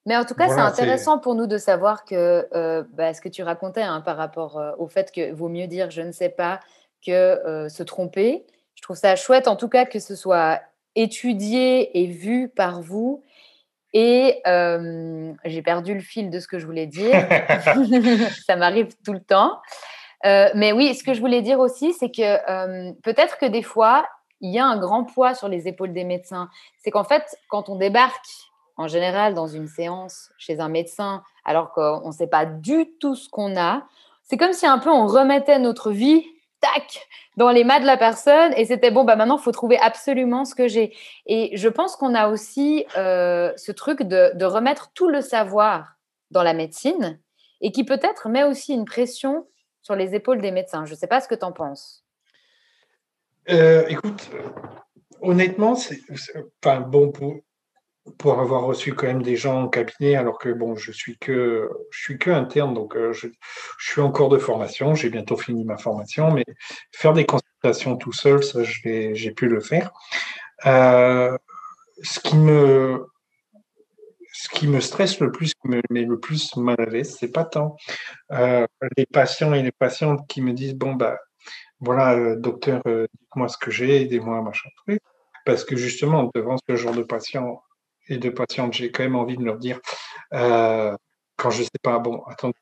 [0.07, 2.47] mais en tout cas, c'est intéressant pour nous de savoir que
[2.95, 6.03] bah, ce que tu racontais hein, par rapport au fait que vaut mieux dire je
[6.03, 6.61] ne sais pas
[7.05, 8.47] que se tromper
[8.87, 10.61] trouve ça chouette, en tout cas, que ce soit
[10.94, 13.22] étudié et vu par vous.
[13.92, 14.42] Et
[15.44, 17.12] j'ai perdu le fil de ce que je voulais dire.
[18.46, 19.61] ça m'arrive tout le temps.
[20.22, 24.07] mais oui, ce que je voulais dire aussi, c'est que peut-être que des fois,
[24.40, 26.49] il y a un grand poids sur les épaules des médecins.
[26.79, 28.27] C'est qu'en fait, quand on débarque
[28.77, 33.14] en général dans une séance chez un médecin, alors qu'on ne sait pas du tout
[33.14, 33.83] ce qu'on a,
[34.22, 36.25] c'est comme si un peu on remettait notre vie,
[37.37, 40.55] dans les mains de la personne et c'était bon, bah maintenant, faut trouver absolument ce
[40.55, 40.94] que j'ai.
[41.26, 45.96] Et je pense qu'on a aussi euh, ce truc de, remettre tout le savoir
[46.31, 47.20] dans la médecine
[47.61, 49.46] et qui peut-être met aussi une pression
[49.83, 50.85] sur les épaules des médecins.
[50.85, 52.05] Je sais pas ce que tu en penses.
[53.50, 54.31] Euh, écoute,
[55.20, 56.00] honnêtement, c'est
[56.64, 57.37] enfin, bon pour,
[58.19, 61.69] pour avoir reçu quand même des gens en cabinet, alors que bon, je suis que
[61.90, 63.29] je suis que interne, donc euh, je,
[63.79, 66.45] suis en cours de formation, j'ai bientôt fini ma formation, mais
[66.92, 69.92] faire des consultations tout seul, ça j'ai pu le faire.
[70.66, 71.37] Euh,
[72.03, 73.07] ce qui me
[74.33, 77.33] ce qui me stresse le plus, qui me met le plus mal à l'aise, c'est
[77.33, 77.77] pas tant
[78.33, 78.66] euh,
[78.97, 81.19] les patients et les patientes qui me disent bon bah
[81.81, 85.01] voilà docteur, dites-moi ce que j'ai, aidez-moi machin truc,
[85.45, 87.62] parce que justement devant ce genre de patients
[88.09, 89.81] et de patientes, j'ai quand même envie de leur dire,
[90.33, 90.97] euh,
[91.37, 92.55] quand je ne sais pas, bon, attendez,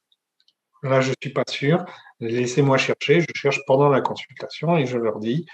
[0.82, 1.84] là, je ne suis pas sûr,
[2.20, 5.46] laissez-moi chercher, je cherche pendant la consultation et je leur dis,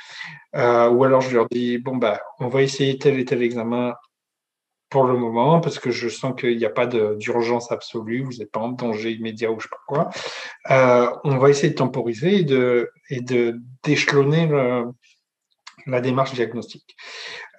[0.57, 3.95] euh, ou alors je leur dis, bon, bah, on va essayer tel et tel examen
[4.89, 8.51] pour le moment, parce que je sens qu'il n'y a pas d'urgence absolue, vous n'êtes
[8.51, 10.11] pas en danger immédiat ou je ne sais pas quoi.
[10.71, 14.49] Euh, on va essayer de temporiser et de et de d'échelonner
[15.87, 16.97] la démarche diagnostique.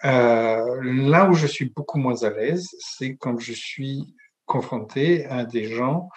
[0.06, 5.46] Euh, là où je suis beaucoup moins à l'aise, c'est quand je suis confronté à
[5.46, 6.10] des gens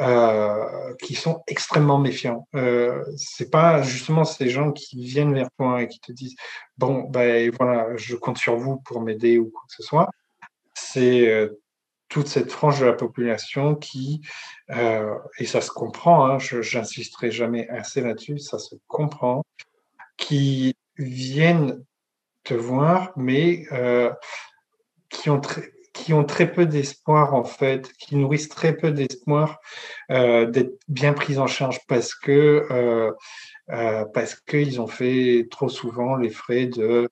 [0.00, 2.46] euh, qui sont extrêmement méfiants.
[2.54, 6.36] Euh, c'est pas justement ces gens qui viennent vers toi et qui te disent
[6.76, 10.10] bon ben voilà je compte sur vous pour m'aider ou quoi que ce soit.
[10.74, 11.60] C'est euh,
[12.08, 14.20] toute cette frange de la population qui
[15.38, 16.26] et ça se comprend.
[16.26, 18.38] Hein, J'insisterai jamais assez là-dessus.
[18.38, 19.44] Ça se comprend
[20.18, 21.82] qui viennent
[22.46, 24.10] te voir, mais euh,
[25.10, 29.58] qui, ont très, peu d'espoir, en fait, qui nourrissent très peu d'espoir
[30.10, 33.12] euh, d'être bien pris en charge parce que euh,
[34.14, 37.10] parce qu'ils ont fait trop souvent les frais de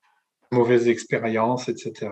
[0.51, 2.11] mauvaises expériences, etc.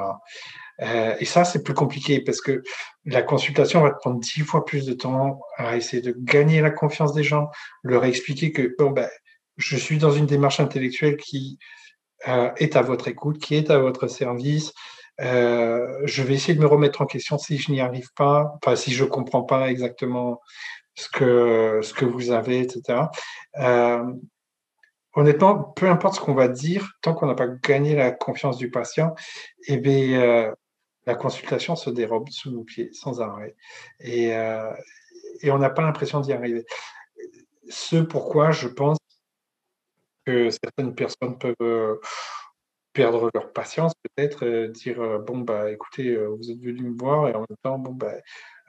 [1.19, 2.62] et ça, c'est plus compliqué parce que
[3.05, 6.71] la consultation va te prendre dix fois plus de temps à essayer de gagner la
[6.71, 7.49] confiance des gens,
[7.83, 9.07] leur expliquer que bon, ben,
[9.55, 11.57] je suis dans une démarche intellectuelle qui
[12.27, 14.73] euh, est à votre écoute, qui est à votre service.
[15.21, 18.75] Euh, je vais essayer de me remettre en question si je n'y arrive pas, enfin
[18.75, 20.41] si je comprends pas exactement
[20.95, 23.01] ce que ce que vous avez, etc.
[23.59, 24.03] Euh,
[25.13, 28.71] honnêtement, peu importe ce qu'on va dire, tant qu'on n'a pas gagné la confiance du
[28.71, 29.13] patient,
[29.67, 30.53] eh bien,
[31.05, 33.55] la consultation se dérobe sous nos pieds sans arrêt,
[33.99, 34.29] et,
[35.41, 36.65] et on n'a pas l'impression d'y arriver.
[37.69, 38.97] Ce pourquoi je pense
[40.25, 41.99] que certaines personnes peuvent euh,
[42.93, 47.27] perdre leur patience, peut-être euh, dire euh, bon bah écoutez, vous êtes venu me voir
[47.27, 48.13] et en même temps bon bah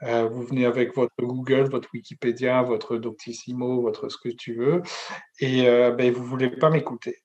[0.01, 4.83] vous venez avec votre Google, votre Wikipédia, votre Doctissimo, votre ce que tu veux,
[5.39, 7.23] et ben, vous voulez pas m'écouter.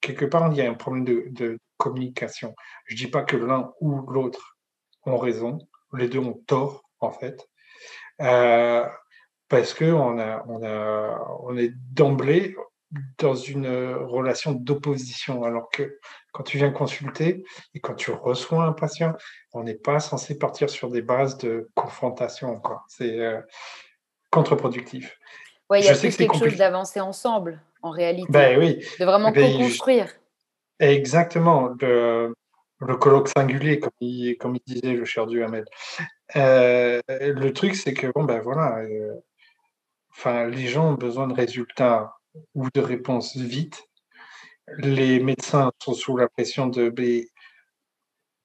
[0.00, 2.54] Quelque part, il y a un problème de, communication.
[2.86, 4.58] Je dis pas que l'un ou l'autre
[5.06, 5.58] ont raison,
[5.94, 7.48] les deux ont tort en fait,
[8.18, 12.54] parce que on a, on a, on est d'emblée,
[13.18, 15.98] dans une euh, relation d'opposition, alors que
[16.32, 19.14] quand tu viens consulter et quand tu reçois un patient,
[19.52, 22.60] on n'est pas censé partir sur des bases de confrontation.
[22.88, 23.40] C'est euh,
[24.30, 25.18] contre-productif.
[25.68, 28.30] Oui, il y a plus quelque chose d'avancer ensemble, en réalité.
[28.30, 28.84] Ben, oui.
[28.98, 30.12] De vraiment ben, co-construire.
[30.80, 31.70] Exactement.
[31.80, 32.34] Le,
[32.80, 35.64] le, colloque singulier, comme il, comme il disait le cher Duhamel.
[36.36, 39.14] Euh, le truc, c'est que, bon, ben voilà, euh,
[40.10, 42.19] enfin, les gens ont besoin de résultats
[42.54, 43.82] ou de réponses vite.
[44.78, 46.90] Les médecins sont sous la pression de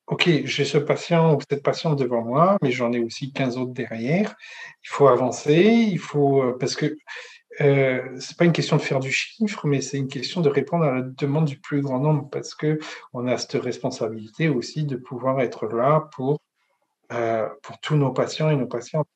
[0.08, 3.74] OK, j'ai ce patient ou cette patiente devant moi, mais j'en ai aussi 15 autres
[3.74, 4.36] derrière.
[4.84, 6.96] Il faut avancer, il faut euh, parce que
[7.62, 10.84] euh, c'est pas une question de faire du chiffre, mais c'est une question de répondre
[10.84, 12.78] à la demande du plus grand nombre parce que
[13.14, 16.40] on a cette responsabilité aussi de pouvoir être là pour
[17.14, 19.08] euh, pour tous nos patients et nos patientes.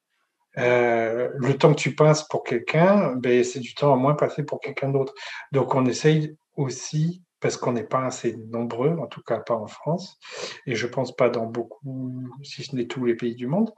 [0.60, 4.43] Euh, le temps que tu passes pour quelqu'un, ben, c'est du temps à moins passé
[4.43, 5.14] pour quelqu'un d'autre.
[5.51, 9.68] Donc on essaye aussi, parce qu'on n'est pas assez nombreux, en tout cas pas en
[9.68, 10.20] France,
[10.66, 13.72] et je pense pas dans beaucoup, si ce n'est tous les pays du monde,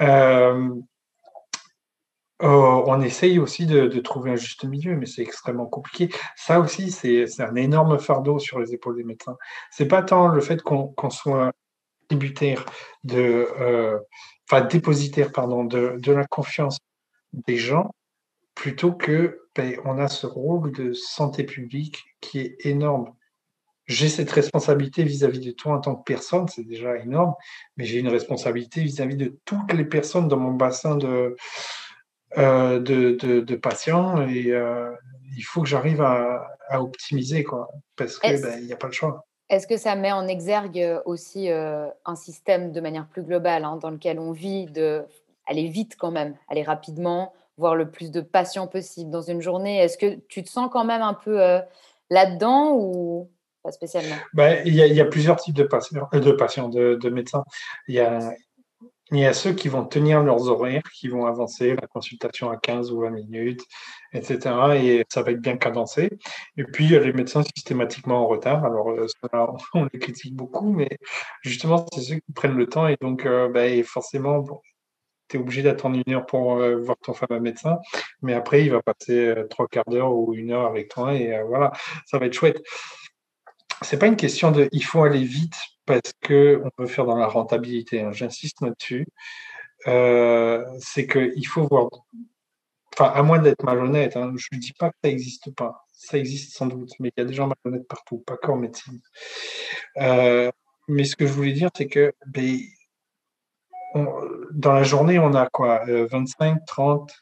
[0.00, 0.70] euh,
[2.40, 6.10] oh, on essaye aussi de, trouver un juste milieu, mais c'est extrêmement compliqué.
[6.36, 9.36] Ça aussi, c'est un énorme fardeau sur les épaules des médecins.
[9.70, 11.52] C'est pas tant le fait qu'on soit
[12.08, 12.64] tributaire
[13.04, 13.98] de, euh,
[14.52, 16.78] enfin dépositaire pardon, de, de, la confiance
[17.32, 17.94] des gens,
[18.54, 23.14] plutôt que ben, on a ce rôle de santé publique qui est énorme.
[23.86, 27.34] j'ai cette responsabilité vis-à-vis de toi en tant que personne, c'est déjà énorme,
[27.76, 31.36] mais j'ai une responsabilité vis-à-vis de toutes les personnes dans mon bassin de,
[32.38, 34.90] euh, de, patients et euh,
[35.36, 39.26] il faut que j'arrive à, optimiser, quoi, parce qu'il ben, n'y a pas le choix.
[39.52, 43.76] Est-ce que ça met en exergue aussi euh, un système de manière plus globale hein,
[43.76, 45.04] dans lequel on vit de
[45.46, 49.78] aller vite quand même, aller rapidement, voir le plus de patients possible dans une journée?
[49.78, 51.38] Est-ce que tu te sens quand même un peu
[52.10, 53.28] là-dedans ou
[53.62, 54.16] pas spécialement?
[54.34, 57.44] Ben, il, y a, plusieurs types de patients, euh, de, patients, de, médecins.
[57.88, 58.32] Il y, a,
[59.10, 62.56] il y a ceux qui vont tenir leurs horaires, qui vont avancer la consultation à
[62.56, 63.62] 15 ou 20 minutes,
[64.12, 64.38] etc.
[64.76, 66.10] Et ça va être bien cadencé.
[66.56, 68.64] Et puis, il y a les médecins systématiquement en retard.
[68.64, 69.06] Alors, euh,
[69.74, 70.88] on les critique beaucoup, mais
[71.42, 72.86] justement, c'est ceux qui prennent le temps.
[72.88, 74.44] Et donc, euh, ben, forcément,
[75.28, 77.78] tu es obligé d'attendre une heure pour voir ton fameux médecin.
[78.22, 81.14] Mais après, il va passer trois quarts d'heure ou une heure avec toi.
[81.14, 81.72] Et voilà,
[82.06, 82.62] ça va être chouette
[83.84, 87.26] c'est pas une question de il faut aller vite parce qu'on veut faire dans la
[87.26, 88.00] rentabilité.
[88.00, 88.12] Hein.
[88.12, 89.06] J'insiste là-dessus.
[89.86, 91.88] Euh, c'est qu'il faut voir.
[92.94, 95.86] Enfin, à moins d'être malhonnête, hein, je ne dis pas que ça n'existe pas.
[95.92, 99.00] Ça existe sans doute, mais il y a des gens malhonnêtes partout, pas qu'en médecine.
[99.96, 100.50] Euh,
[100.88, 102.58] mais ce que je voulais dire, c'est que ben,
[104.52, 107.12] dans la journée, on a quoi 25, 30,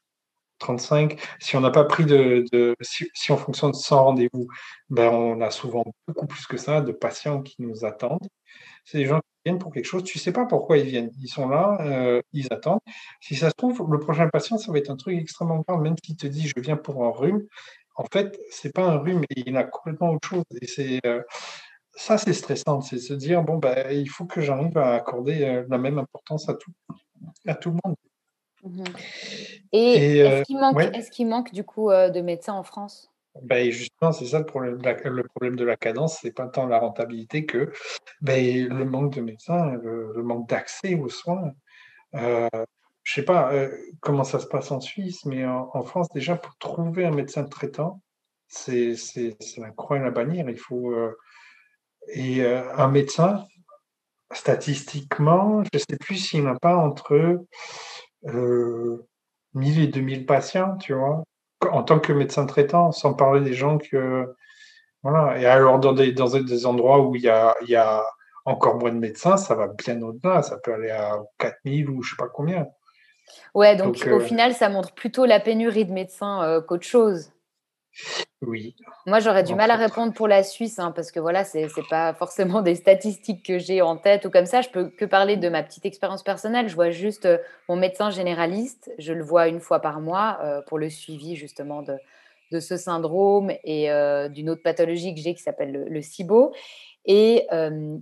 [0.61, 1.19] 35.
[1.41, 2.45] Si on n'a pas pris de,
[2.81, 4.47] si, on fonctionne sans rendez-vous,
[4.91, 8.29] ben on a souvent beaucoup plus que ça de patients qui nous attendent.
[8.85, 10.05] C'est des gens qui viennent pour quelque chose.
[10.05, 11.11] Tu sais pas pourquoi ils viennent.
[11.21, 12.81] Ils sont là, euh, ils attendent.
[13.21, 15.81] Si ça se trouve, le prochain patient, ça va être un truc extrêmement grave.
[15.83, 17.43] Même s'il te dit je viens pour un rhume,
[17.97, 20.45] en fait, c'est pas un rhume, il a complètement autre chose.
[20.61, 21.23] Et c'est euh,
[21.95, 22.81] ça, c'est stressant.
[22.81, 26.49] C'est se dire bon ben, il faut que j'arrive à accorder euh, la même importance
[26.49, 26.73] à tout,
[27.47, 27.97] à tout le monde.
[28.63, 28.85] Mmh
[29.73, 30.77] Et, est-ce qu'il manque,
[31.21, 33.11] manque, du coup de médecins en France?
[33.43, 36.49] Ben justement, c'est ça le problème, de la, le problème de la cadence, c'est pas
[36.49, 37.73] tant la rentabilité que
[38.21, 41.53] ben, le manque de médecins, le, manque d'accès aux soins.
[42.15, 42.49] Euh,
[43.05, 43.53] je sais pas
[44.01, 48.03] comment ça se passe en Suisse, mais en, France, déjà, pour trouver un médecin traitant,
[48.49, 48.95] c'est
[49.57, 50.51] la croix et la bannière.
[50.51, 50.93] Il faut.
[52.09, 53.47] et un médecin,
[54.33, 57.47] statistiquement, je ne sais plus s'il n'y en a pas entre
[58.27, 59.07] euh,
[59.55, 61.23] 1000 et 2000 patients, tu vois,
[61.71, 64.35] en tant que médecin traitant, sans parler des gens que.
[65.03, 65.39] Voilà.
[65.39, 68.05] Et alors, dans des, dans des endroits où il y a, y a
[68.45, 70.43] encore moins de médecins, ça va bien au-delà.
[70.43, 72.67] Ça peut aller à 4000 ou je sais pas combien.
[73.55, 77.33] Ouais, donc, au euh, final, ça montre plutôt la pénurie de médecins euh, qu'autre chose.
[78.43, 78.75] Oui.
[79.07, 81.83] Moi, j'aurais du mal à répondre pour la Suisse, hein, parce que voilà, c'est n'est
[81.91, 84.63] pas forcément des statistiques que j'ai en tête ou comme ça.
[84.63, 86.69] Je peux que parler de ma petite expérience personnelle.
[86.69, 87.37] Je vois juste euh,
[87.69, 88.91] mon médecin généraliste.
[88.99, 91.97] Je le vois une fois par mois euh, pour le suivi justement de,
[92.51, 96.53] de ce syndrome et euh, d'une autre pathologie que j'ai qui s'appelle le, le SIBO.
[97.07, 97.47] Et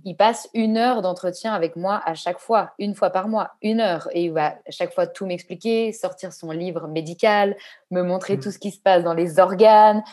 [0.03, 3.79] il passe une heure d'entretien avec moi à chaque fois, une fois par mois, une
[3.79, 4.07] heure.
[4.11, 7.55] Et il va à chaque fois tout m'expliquer, sortir son livre médical,
[7.91, 8.39] me montrer mmh.
[8.41, 10.03] tout ce qui se passe dans les organes,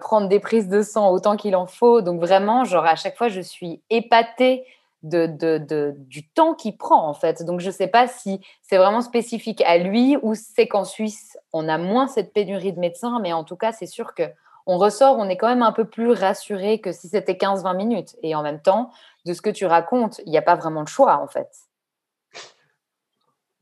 [0.00, 2.00] prendre des prises de sang autant qu'il en faut.
[2.00, 4.64] Donc vraiment, genre à chaque fois, je suis épatée
[5.02, 7.44] de, de, du temps qu'il prend en fait.
[7.44, 11.36] Donc je ne sais pas si c'est vraiment spécifique à lui ou c'est qu'en Suisse,
[11.52, 14.22] on a moins cette pénurie de médecins, mais en tout cas, c'est sûr que
[14.66, 18.16] on ressort, on est quand même un peu plus rassuré que si c'était 15-20 minutes.
[18.22, 18.90] Et en même temps,
[19.24, 21.48] de ce que tu racontes, il n'y a pas vraiment de choix, en fait.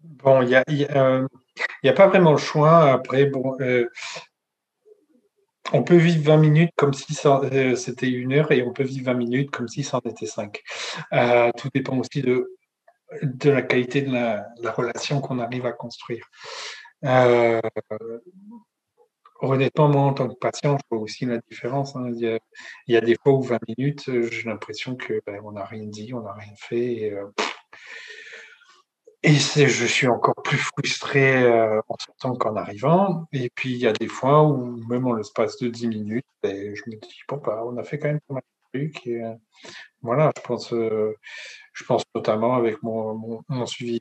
[0.02, 0.64] Bon, il n'y a,
[0.96, 1.26] euh,
[1.84, 2.92] a, pas vraiment le choix.
[2.92, 3.30] Après,
[3.60, 3.88] euh,
[5.72, 9.06] on peut vivre 20 minutes comme si euh, c'était une heure et on peut vivre
[9.06, 10.62] 20 minutes comme si ça en était 5.
[11.56, 16.24] tout dépend aussi de la qualité de la, relation qu'on arrive à construire.
[19.42, 21.96] Honnêtement, moi, en tant que patient, je vois aussi la différence.
[21.96, 22.10] Hein.
[22.14, 22.38] Il,
[22.88, 25.86] y a, des fois où 20 minutes, euh, j'ai l'impression que ben, on n'a rien
[25.86, 26.92] dit, on n'a rien fait.
[26.92, 27.26] Et, euh,
[29.24, 33.26] je suis encore plus frustré euh, en sortant qu'en arrivant.
[33.32, 36.74] Et puis, il y a des fois où, même en l'espace de 10 minutes, ben,
[36.74, 39.06] je me dis, bon, bah, on a fait quand même pas mal trucs.
[39.06, 39.22] Et,
[40.02, 44.00] voilà, je pense, je pense notamment avec mon, mon suivi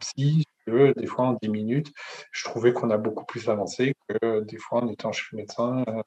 [0.00, 1.92] psy, des fois, en 10 minutes,
[2.30, 5.84] je trouvais qu'on a beaucoup plus avancé que des fois en étant chez le médecin
[5.88, 6.02] euh,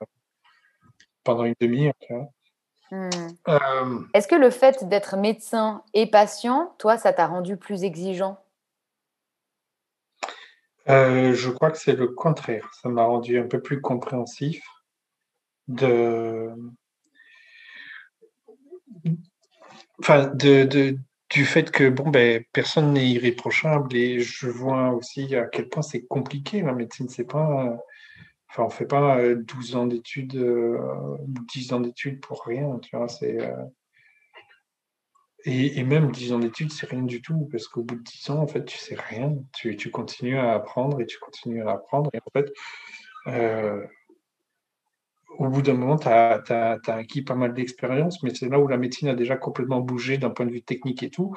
[1.23, 1.93] pendant une demi-heure.
[2.89, 3.09] Hmm.
[3.47, 8.39] Euh, Est-ce que le fait d'être médecin et patient, toi, ça t'a rendu plus exigeant?
[10.89, 12.69] Euh, Je crois que c'est le contraire.
[12.81, 14.63] Ça m'a rendu un peu plus compréhensif
[15.67, 16.49] de,
[19.99, 25.69] enfin, du fait que bon ben personne n'est irréprochable et je vois aussi à quel
[25.69, 27.77] point c'est compliqué la médecine c'est pas
[28.49, 30.37] Enfin, on fait pas 12 ans d'études,
[31.53, 33.37] 10 ans d'études pour rien, tu vois, c'est...
[35.45, 38.39] Et, même 10 ans d'études, c'est rien du tout, parce qu'au bout de 10 ans,
[38.39, 39.35] en fait, tu sais rien.
[39.53, 42.09] Tu continues à apprendre et tu continues à apprendre.
[42.13, 42.51] Et en fait,
[45.37, 48.77] au bout d'un moment, tu as, acquis pas mal d'expérience, mais c'est là où la
[48.77, 51.35] médecine a déjà complètement bougé d'un point de vue technique et tout,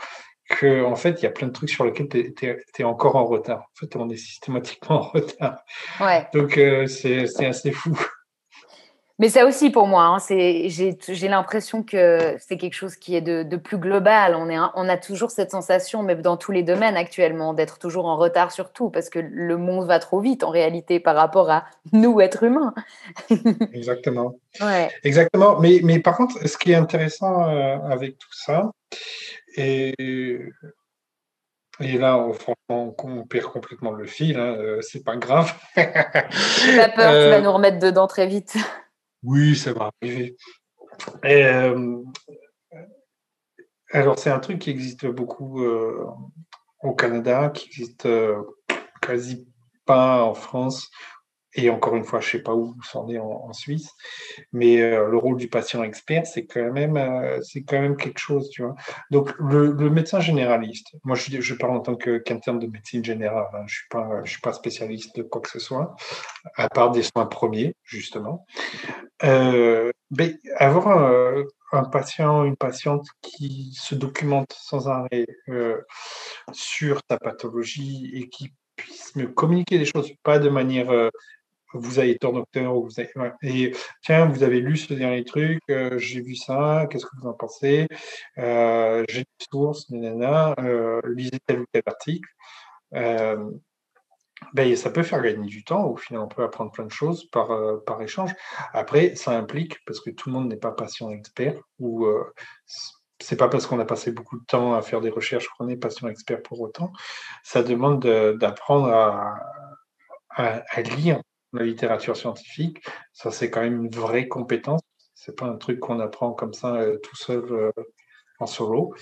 [0.48, 2.34] qu'en en fait, il y a plein de trucs sur lesquels tu
[2.78, 3.61] es, encore en retard.
[3.61, 5.62] En fait, on est systématiquement en retard.
[6.01, 6.26] Ouais.
[6.34, 7.98] Donc, euh, c'est assez fou.
[9.21, 13.57] Mais ça aussi pour moi, hein, j'ai l'impression que c'est quelque chose qui est de,
[13.59, 14.35] plus global.
[14.35, 18.07] On, est, on a toujours cette sensation, même dans tous les domaines actuellement, d'être toujours
[18.07, 21.51] en retard sur tout, parce que le monde va trop vite en réalité par rapport
[21.51, 22.73] à nous, êtres humains.
[23.75, 24.37] Exactement.
[24.59, 24.89] Ouais.
[25.05, 25.61] Exactement.
[25.61, 28.71] Mais, mais par contre, ce qui est intéressant euh, avec tout ça,
[29.55, 29.95] et,
[31.79, 35.53] et là, on, franchement, on perd complètement le fil, hein, euh, c'est pas grave.
[35.75, 36.14] pas peur,
[36.57, 38.57] tu vas euh, nous remettre dedans très vite.
[39.23, 40.37] Oui, ça va arriver.
[41.25, 42.03] Euh,
[43.93, 46.07] alors, c'est un truc qui existe beaucoup euh,
[46.83, 48.43] au Canada, qui existe euh,
[49.03, 49.47] quasi
[49.85, 50.91] pas en France,
[51.55, 53.90] et encore une fois, je ne sais pas où c'en est en, Suisse,
[54.53, 56.98] mais le rôle du patient expert, c'est quand même,
[57.42, 58.76] c'est quand même quelque chose, tu vois.
[59.11, 63.74] Donc, le, médecin généraliste, moi, je, parle en tant qu'interne de médecine générale, hein, je
[63.74, 63.86] suis,
[64.24, 65.96] je suis pas spécialiste de quoi que ce soit,
[66.57, 68.46] à part des soins premiers, justement.
[69.24, 70.88] Euh, mais avoir
[71.72, 75.80] un, patient, une patiente qui se documente sans arrêt euh,
[76.53, 81.11] sur ta pathologie et qui puisse me communiquer des choses, pas de manière euh,
[81.75, 86.21] vous avez tort docteur, ou vous et tiens, vous avez lu ce dernier truc, j'ai
[86.21, 87.87] vu ça, qu'est-ce que vous en pensez?
[88.37, 90.55] J'ai des sources, nanana,
[91.05, 92.29] lisez tel ou tel article
[94.55, 95.85] ben, ça peut faire gagner du temps.
[95.85, 98.35] Au final, on peut apprendre plein de choses par, euh, par échange.
[98.73, 102.33] Après, ça implique, parce que tout le monde n'est pas patient expert, ou euh,
[103.18, 105.77] c'est pas parce qu'on a passé beaucoup de temps à faire des recherches qu'on est
[105.77, 106.93] patient expert pour autant.
[107.45, 108.05] Ça demande
[108.39, 109.35] d'apprendre à,
[110.31, 111.21] à, lire
[111.53, 112.82] la littérature scientifique.
[113.12, 114.80] Ça, c'est quand même une vraie compétence.
[115.14, 117.72] C'est pas un truc qu'on apprend comme ça euh, tout seul euh,
[118.38, 118.94] en solo.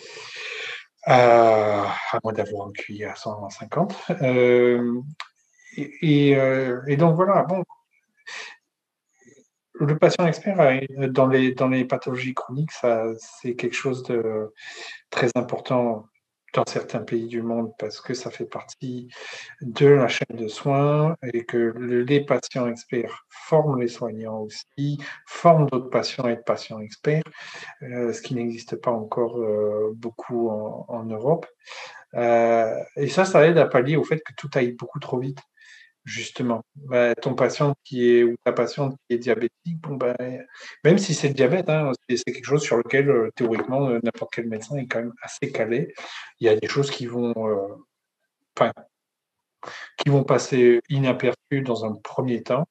[1.05, 3.95] à moins d'avoir un QI à 150.
[4.23, 5.01] Euh,
[5.77, 7.63] et, donc voilà, bon,
[9.75, 10.57] le patient expert
[11.11, 14.53] dans les, dans les pathologies chroniques, ça, c'est quelque chose de
[15.11, 16.09] très important
[16.59, 19.09] dans certains pays du monde parce que ça fait partie
[19.61, 25.69] de la chaîne de soins et que les patients experts forment les soignants aussi, forment
[25.69, 27.23] d'autres patients et de patients experts,
[27.83, 31.47] euh, ce qui n'existe pas encore euh, beaucoup en, Europe.
[32.15, 35.39] et ça, ça aide à pallier au fait que tout aille beaucoup trop vite
[36.05, 36.63] justement.
[36.77, 40.17] Bah, ton patient qui est ou ta patiente qui est diabétique, bah,
[40.85, 44.49] même si c'est diabète, hein, c'est quelque chose sur lequel euh, théoriquement euh, n'importe quel
[44.49, 45.95] médecin est quand même assez calé.
[46.41, 48.63] Il y a des choses qui vont, euh,
[49.99, 52.67] qui vont passer inaperçues dans un premier temps,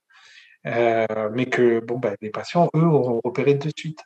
[0.66, 4.00] mais que bon, bah, les patients, eux, auront repéré de suite.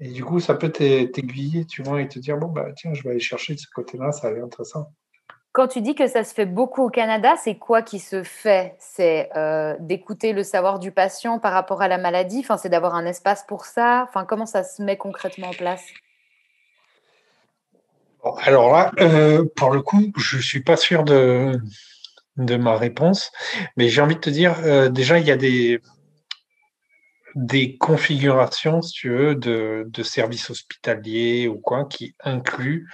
[0.00, 3.10] Et du coup, ça peut t'aiguiller, tu vois, et te dire, bon, tiens, je vais
[3.10, 4.92] aller chercher de ce côté-là, ça a l'air intéressant.
[5.52, 8.74] Quand tu dis que ça se fait beaucoup au Canada, c'est quoi qui se fait?
[8.78, 12.38] C'est euh, d'écouter le savoir du patient par rapport à la maladie?
[12.38, 14.06] Enfin, C'est d'avoir un espace pour ça?
[14.08, 15.84] Enfin, Comment ça se met concrètement en place?
[18.38, 21.60] Alors là, euh, pour le coup, je ne suis pas sûr de,
[22.38, 23.30] de ma réponse,
[23.76, 25.82] mais j'ai envie de te dire, euh, déjà, il y a des,
[27.34, 32.88] des configurations, si tu veux, de, de services hospitaliers ou quoi, qui incluent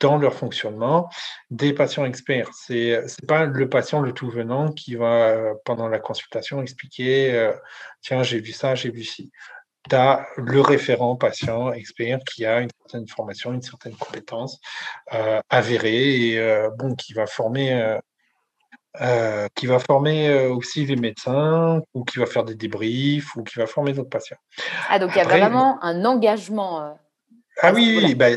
[0.00, 1.08] dans leur fonctionnement
[1.50, 2.50] des patients experts.
[2.52, 7.34] C'est n'est pas le patient le tout venant qui va, euh, pendant la consultation, expliquer
[7.34, 7.52] euh,
[8.02, 9.30] Tiens, j'ai vu ça, j'ai vu ci.
[9.88, 14.60] Tu as le référent patient expert qui a une certaine formation, une certaine compétence
[15.14, 17.98] euh, avérée et bon, qui va former.
[19.54, 23.66] qui va former aussi les médecins ou qui va faire des débriefs ou qui va
[23.66, 24.38] former d'autres patients.
[24.88, 26.96] Ah, donc il y a vraiment un engagement
[27.62, 28.28] ah oui, oui bah,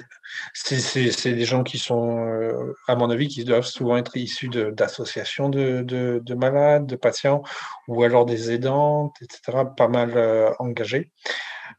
[0.53, 5.49] c'est des gens qui sont, euh, à mon avis, qui doivent souvent être issus d'associations
[5.49, 7.43] de, de, malades, de patients,
[7.87, 11.11] ou alors des aidantes, etc., pas mal euh, engagés.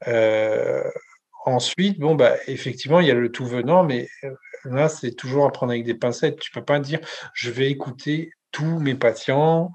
[0.09, 0.85] Euh,
[1.47, 4.09] ensuite, bon, bah, effectivement, il y a le tout venant, mais
[4.65, 6.41] là, c'est toujours à prendre avec des pincettes.
[6.41, 7.01] Tu ne peux pas dire,
[7.35, 9.73] je vais écouter tous mes patients.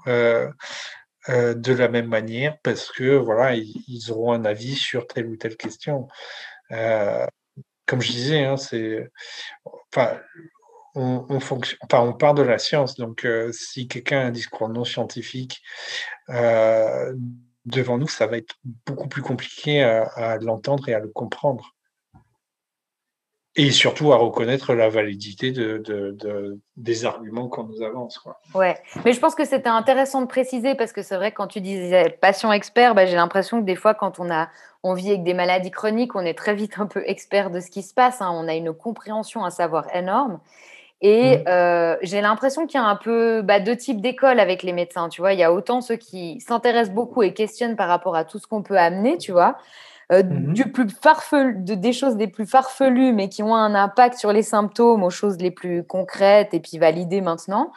[1.28, 5.56] de la même manière parce que voilà ils, auront un avis sur telle ou telle
[5.56, 6.06] question
[7.86, 9.08] comme je disais, hein, c'est,
[9.94, 10.18] enfin,
[10.94, 12.96] on, fonction, enfin, on part de la science.
[12.96, 15.62] Donc, euh, si quelqu'un a un discours non scientifique
[16.30, 17.14] euh,
[17.64, 18.56] devant nous, ça va être
[18.86, 21.75] beaucoup plus compliqué à l'entendre et à le comprendre.
[23.58, 28.18] Et surtout à reconnaître la validité de, de, des arguments qu'on nous avance.
[28.18, 28.38] Quoi.
[28.54, 28.76] Ouais,
[29.06, 31.62] mais je pense que c'était intéressant de préciser parce que c'est vrai que quand tu
[31.62, 34.48] disais patient expert, bah, j'ai l'impression que des fois, quand on, a,
[34.82, 37.70] on vit avec des maladies chroniques, on est très vite un peu expert de ce
[37.70, 38.20] qui se passe.
[38.20, 38.30] Hein.
[38.34, 40.38] On a une compréhension, un savoir énorme.
[41.00, 41.44] Et mmh.
[41.48, 45.08] euh, j'ai l'impression qu'il y a un peu bah, deux types d'écoles avec les médecins.
[45.08, 48.24] Tu vois, il y a autant ceux qui s'intéressent beaucoup et questionnent par rapport à
[48.24, 49.56] tout ce qu'on peut amener, tu vois.
[50.12, 53.74] Euh, mmh du plus farfelu, de, des choses les plus farfelues, mais qui ont un
[53.74, 57.72] impact sur les symptômes, aux choses les plus concrètes et puis validées maintenant.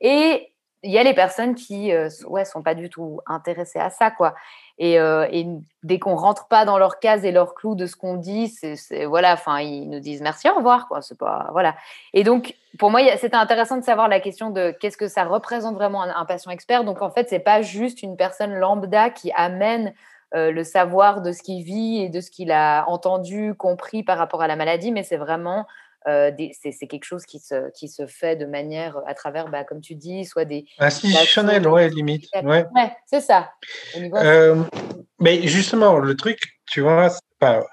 [0.00, 0.50] Et
[0.82, 4.10] il y a les personnes qui euh, ouais, sont pas du tout intéressées à ça,
[4.10, 4.34] quoi.
[4.78, 5.46] Et, euh, et
[5.82, 9.04] dès qu'on rentre pas dans leur case et leur clou de ce qu'on dit, c'est
[9.04, 11.02] voilà, enfin ils nous disent merci, au revoir, quoi.
[11.02, 11.76] C'est pas voilà.
[12.14, 15.74] Et donc pour moi, c'était intéressant de savoir la question de qu'est-ce que ça représente
[15.74, 16.84] vraiment un, un patient expert.
[16.84, 19.92] Donc en fait, c'est pas juste une personne lambda qui amène
[20.34, 24.18] euh, le savoir de ce qu'il vit et de ce qu'il a entendu, compris par
[24.18, 25.66] rapport à la maladie, mais c'est vraiment
[26.08, 29.80] euh, c'est quelque chose qui se, qui se fait de manière à travers, bah, comme
[29.80, 32.66] tu dis, soit des institutionnel, ouais, limite, ouais,
[33.06, 33.52] c'est ça.
[33.96, 34.62] Euh,
[35.20, 37.64] mais justement, le truc, tu vois, pas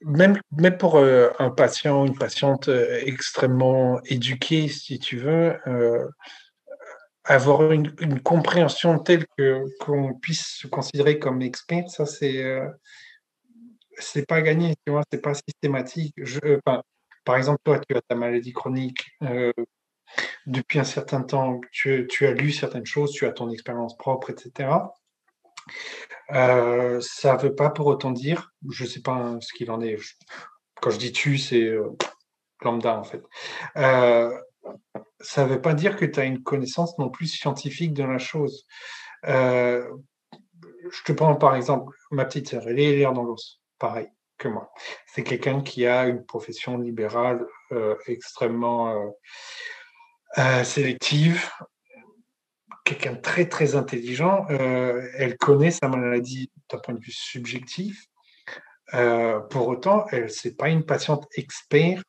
[0.00, 2.68] même, même pour un patient, une patiente
[3.04, 5.56] extrêmement éduquée, si tu veux,
[7.28, 12.66] avoir une, compréhension telle que qu'on puisse se considérer comme expert, ça c'est euh,
[13.98, 14.74] c'est pas gagné,
[15.12, 16.14] c'est pas systématique.
[17.24, 19.52] Par exemple, toi, tu as ta maladie chronique euh,
[20.46, 24.30] depuis un certain temps, tu, tu, as lu certaines choses, tu as ton expérience propre,
[24.30, 24.70] etc.
[26.32, 29.82] Euh, ça ne veut pas pour autant dire, je ne sais pas ce qu'il en
[29.82, 29.96] est.
[30.80, 31.70] Quand je dis tu, c'est
[32.62, 33.22] lambda en fait
[35.20, 38.18] ça ne veut pas dire que tu as une connaissance non plus scientifique de la
[38.18, 38.66] chose.
[39.26, 39.88] Euh,
[40.90, 44.08] je te prends par exemple ma petite sœur, elle est dans l'os, pareil
[44.38, 44.72] que moi.
[45.06, 49.12] C'est quelqu'un qui a une profession libérale euh, extrêmement
[50.38, 51.50] euh, sélective,
[52.84, 54.46] quelqu'un très très intelligent.
[54.48, 58.06] elle connaît sa maladie d'un point de vue subjectif.
[59.50, 62.02] pour autant, elle n'est pas une patiente expert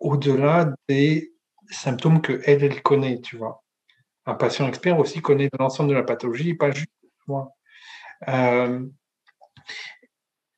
[0.00, 1.32] au-delà des
[1.70, 3.62] symptômes que elle, elle connaît, tu vois.
[4.26, 6.90] Un patient expert aussi connaît l'ensemble de la pathologie, pas juste
[7.26, 7.52] moi.
[8.28, 8.84] Euh,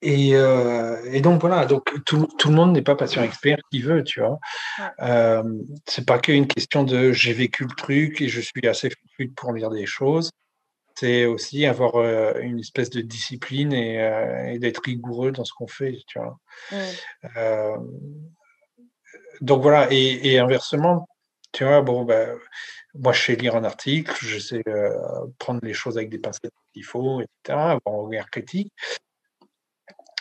[0.04, 4.20] euh, et, donc voilà, donc tout, le monde n'est pas patient expert qui veut, tu
[4.20, 4.38] vois.
[5.00, 5.42] Euh,
[5.86, 9.52] c'est pas qu'une question de j'ai vécu le truc et je suis assez fluide pour
[9.52, 10.30] lire des choses.
[10.96, 15.98] C'est aussi avoir euh, une espèce de discipline et, d'être rigoureux dans ce qu'on fait,
[16.06, 16.38] tu vois
[19.42, 21.08] donc voilà, et, inversement,
[21.50, 22.38] tu vois, bon, ben,
[22.94, 24.96] moi je sais lire un article, je sais euh,
[25.38, 28.72] prendre les choses avec des pincettes qu'il faut, etc., avoir un regard critique.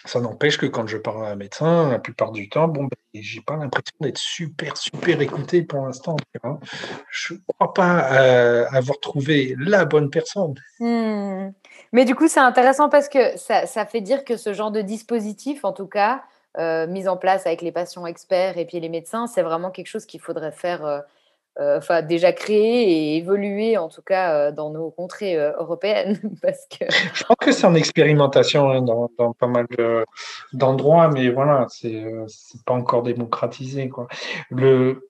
[0.06, 3.22] Ça n'empêche que quand je parle à un médecin, la plupart du temps, bon, ben,
[3.22, 6.16] j'ai pas l'impression d'être super, super écouté pour l'instant.
[7.12, 10.56] Je ne crois pas euh, avoir trouvé la bonne personne.
[10.80, 11.52] Hmm.
[11.92, 14.82] Mais du coup, c'est intéressant parce que ça, ça, fait dire que ce genre de
[14.82, 16.24] dispositif, en tout cas,
[16.58, 20.06] mise en place avec les patients experts et puis les médecins, c'est vraiment quelque chose
[20.06, 21.00] qu'il faudrait faire, euh,
[21.60, 26.20] euh, enfin déjà créer et évoluer en tout cas dans nos contrées européennes.
[26.42, 26.86] parce que...
[27.14, 29.68] Je pense que c'est en expérimentation hein, dans, pas mal
[30.54, 32.04] d'endroits, mais voilà, c'est
[32.66, 33.90] pas encore démocratisé.
[33.90, 34.08] Quoi.
[34.50, 35.10] Le,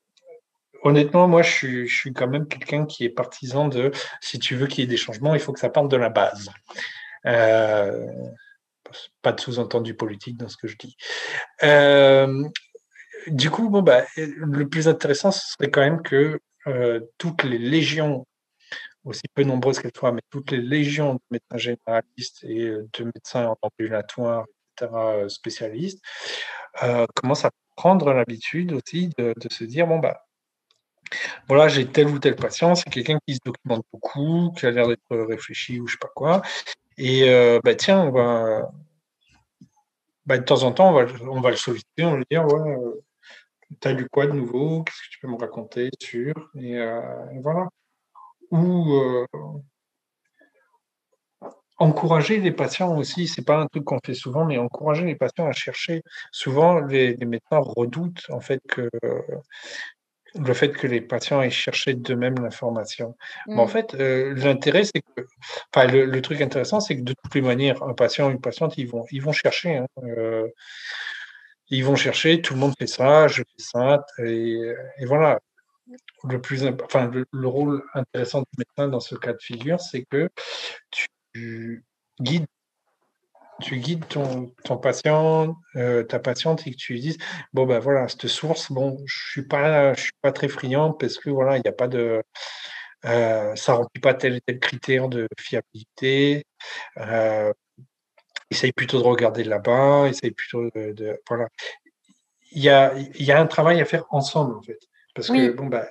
[0.84, 4.56] honnêtement, moi, je suis, je suis quand même quelqu'un qui est partisan de, si tu
[4.56, 6.50] veux qu'il y ait des changements, il faut que ça parte de la base.
[7.26, 8.08] Euh,
[9.22, 10.96] pas de sous-entendu politique dans ce que je dis.
[11.64, 12.44] Euh,
[13.28, 17.58] du coup, bon, bah, le plus intéressant, ce serait quand même que euh, toutes les
[17.58, 18.26] légions,
[19.04, 23.48] aussi peu nombreuses qu'elles soient, mais toutes les légions de médecins généralistes et de médecins
[23.48, 24.46] en ambulatoire,
[24.78, 26.02] etc., spécialistes,
[26.84, 30.22] euh, commencent à prendre l'habitude aussi de, se dire, bon, bah,
[31.48, 34.88] voilà, j'ai tel ou tel patient, c'est quelqu'un qui se documente beaucoup, qui a l'air
[34.88, 36.42] d'être réfléchi ou je sais pas quoi.
[36.98, 38.72] Et bah, tiens, on va,
[40.26, 43.04] bah, de temps en temps, on va, le solliciter, on va lui dire Ouais, euh,
[43.80, 44.84] t'as lu quoi de nouveau?
[44.84, 46.34] Qu'est-ce que tu peux me raconter sur?
[46.56, 47.02] Et, euh,
[47.42, 47.68] voilà.
[48.52, 49.26] Ou euh,
[51.78, 55.48] encourager les patients aussi, c'est pas un truc qu'on fait souvent, mais encourager les patients
[55.48, 56.04] à chercher.
[56.32, 58.90] Souvent, les, les médecins redoutent en fait que
[60.40, 63.18] le fait que les patients aient cherché d'eux-mêmes l'information.
[63.48, 63.70] Mais en mmh.
[63.70, 65.28] fait, euh, l'intérêt, c'est que,
[65.74, 68.88] enfin, le, truc intéressant, c'est que de toutes les manières, un patient, une patiente, ils
[68.88, 69.78] vont, ils vont chercher.
[69.78, 70.48] Hein, euh,
[71.70, 74.74] ils vont chercher, tout le monde fait ça, je fais ça, et,
[75.06, 75.40] voilà.
[76.24, 80.30] Le, plus, enfin, le, rôle intéressant du médecin dans ce cas de figure, c'est que
[81.34, 81.84] tu
[82.22, 82.46] guides
[83.62, 87.18] tu guides ton, ton patient, euh, ta patiente, et que tu lui dises
[87.54, 91.18] bon ben voilà cette source, bon je suis pas je suis pas très friand parce
[91.18, 92.24] que voilà il n'y a pas de
[93.06, 96.46] euh, ça remplit pas tel et tel critère de fiabilité.
[96.98, 97.52] Euh,
[98.52, 101.48] essaye plutôt de regarder là-bas, essaye plutôt de, voilà.
[102.52, 104.80] Il y a, il y a un travail à faire ensemble en fait,
[105.16, 105.86] parce que bon ben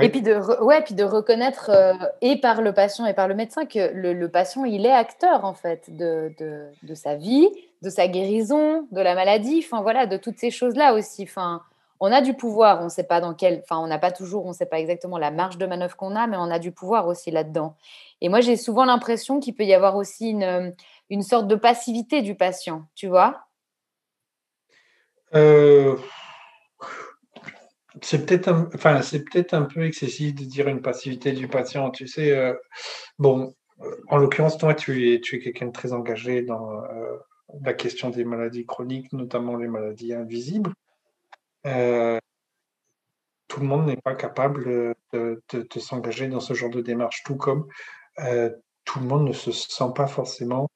[0.00, 3.34] et puis de, ouais, puis de reconnaître, euh, et par le patient et par le
[3.34, 7.48] médecin, que le, patient, il est acteur, en fait, de, de, de, sa vie,
[7.82, 11.22] de sa guérison, de la maladie, enfin voilà, de toutes ces choses-là aussi.
[11.22, 11.62] Enfin,
[12.00, 14.46] on a du pouvoir, on ne sait pas dans quel, enfin, on n'a pas toujours,
[14.46, 16.72] on ne sait pas exactement la marge de manœuvre qu'on a, mais on a du
[16.72, 17.76] pouvoir aussi là-dedans.
[18.20, 20.74] Et moi, j'ai souvent l'impression qu'il peut y avoir aussi une,
[21.08, 23.46] une sorte de passivité du patient, tu vois?
[25.34, 25.96] Euh,
[28.02, 31.90] c'est peut-être un, enfin, peut-être un peu excessif de dire une passivité du patient.
[31.90, 32.54] Tu sais, euh,
[33.18, 37.16] bon, euh, en l'occurrence, toi, tu es, tu es quelqu'un de très engagé dans euh,
[37.62, 40.72] la question des maladies chroniques, notamment les maladies invisibles.
[43.48, 47.36] tout le monde n'est pas capable de, de s'engager dans ce genre de démarche, tout
[47.36, 47.68] comme
[48.84, 50.68] tout le monde ne se sent pas forcément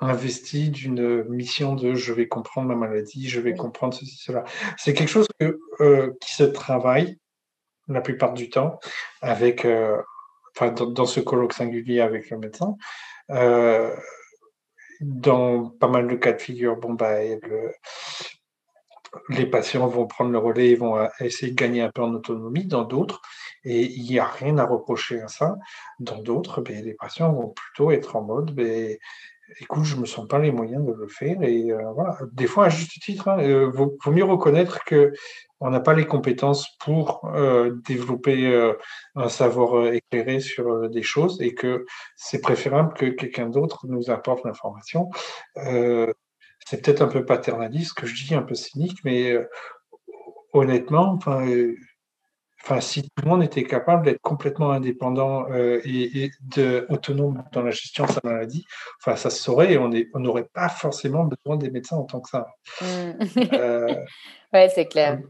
[0.00, 4.44] investi d'une mission de je vais comprendre ma maladie, je vais comprendre ceci, cela.
[4.78, 7.18] C'est quelque chose que, euh, qui se travaille
[7.88, 8.78] la plupart du temps
[9.20, 10.00] avec, euh,
[10.56, 12.76] enfin, dans, ce colloque singulier avec le médecin.
[13.30, 13.94] Euh,
[15.00, 17.16] dans pas mal de cas de figure, bon, bah,
[19.28, 22.66] les patients vont prendre le relais, ils vont essayer de gagner un peu en autonomie.
[22.66, 23.20] Dans d'autres,
[23.64, 25.56] et il n'y a rien à reprocher à ça.
[25.98, 28.96] Dans d'autres, ben, les patients vont plutôt être en mode, ben,
[29.60, 31.42] écoute, je ne me sens pas les moyens de le faire.
[31.42, 35.12] Et euh, voilà, des fois, à juste titre, il hein, euh, vaut, mieux reconnaître que
[35.60, 38.72] on n'a pas les compétences pour euh, développer
[39.14, 41.84] un savoir éclairé sur des choses et que
[42.16, 45.10] c'est préférable que quelqu'un d'autre nous apporte l'information.
[45.56, 49.36] c'est peut-être un peu paternaliste, que je dis, un peu cynique, mais
[50.54, 51.46] honnêtement, enfin,
[52.62, 57.62] Enfin, si tout le monde était capable d'être complètement indépendant euh, et, de, autonome dans
[57.62, 58.66] la gestion de sa maladie,
[59.00, 62.28] enfin, ça se saurait et on n'aurait pas forcément besoin des médecins en tant que
[62.28, 62.48] ça.
[62.82, 62.84] Mmh.
[63.54, 63.94] Euh,
[64.52, 65.20] oui, c'est clair.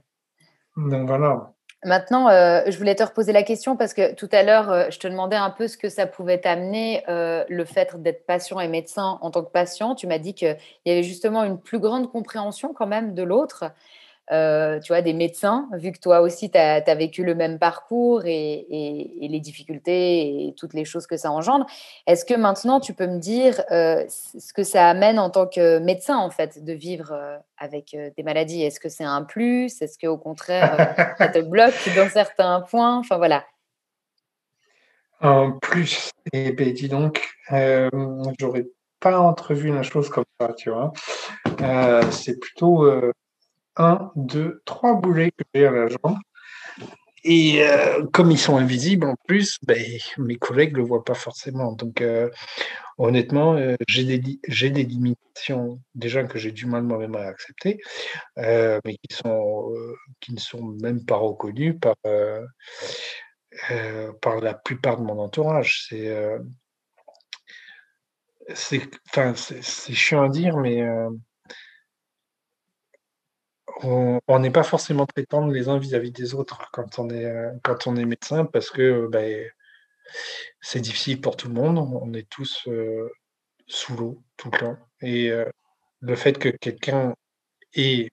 [0.77, 1.53] Donc voilà.
[1.85, 5.09] Maintenant, euh, je voulais te reposer la question parce que tout à l'heure, je te
[5.09, 9.31] demandais un peu ce que ça pouvait t'amener, le fait d'être patient et médecin en
[9.31, 9.95] tant que patient.
[9.95, 13.65] Tu m'as dit qu'il y avait justement une plus grande compréhension quand même de l'autre.
[14.33, 18.23] Euh, tu vois, des médecins, vu que toi aussi, tu as, vécu le même parcours
[18.25, 18.67] et,
[19.21, 21.67] les difficultés et toutes les choses que ça engendre.
[22.07, 25.79] Est-ce que maintenant, tu peux me dire euh, ce que ça amène en tant que
[25.81, 28.63] médecin, en fait, de vivre euh, avec des maladies?
[28.63, 29.83] Est-ce que c'est un plus?
[29.83, 32.99] Est-ce qu'au contraire, ça te bloque dans certains points?
[32.99, 33.45] Enfin, voilà.
[35.23, 37.29] Un plus, eh bien, dis donc,
[38.39, 38.67] j'aurais
[39.01, 40.93] pas entrevu la chose comme ça, tu vois.
[42.11, 42.87] c'est plutôt
[43.77, 46.19] un, deux, trois boulets que j'ai à la jambe.
[47.23, 49.85] Et euh, comme ils sont invisibles en plus, ben,
[50.19, 51.73] mes collègues ne le voient pas forcément.
[51.73, 52.31] Donc euh,
[52.97, 54.39] honnêtement, euh, j'ai des,
[54.71, 57.79] des limitations déjà que j'ai du mal moi-même à accepter,
[58.37, 59.75] mais qui, sont,
[60.21, 61.97] qui ne sont même pas reconnues par,
[64.23, 65.87] par la plupart de mon entourage.
[65.89, 66.15] C'est,
[68.55, 70.83] c'est chiant à dire, mais
[73.83, 77.51] on n'est pas forcément très tendre les uns vis-à-vis des autres quand on est, euh,
[77.63, 79.49] quand on est médecin parce que euh, ben,
[80.61, 81.79] c'est difficile pour tout le monde.
[81.79, 83.09] On est tous euh,
[83.67, 84.79] sous l'eau tout le temps.
[85.03, 85.31] Et
[86.01, 87.15] le fait que quelqu'un
[87.75, 88.11] ait,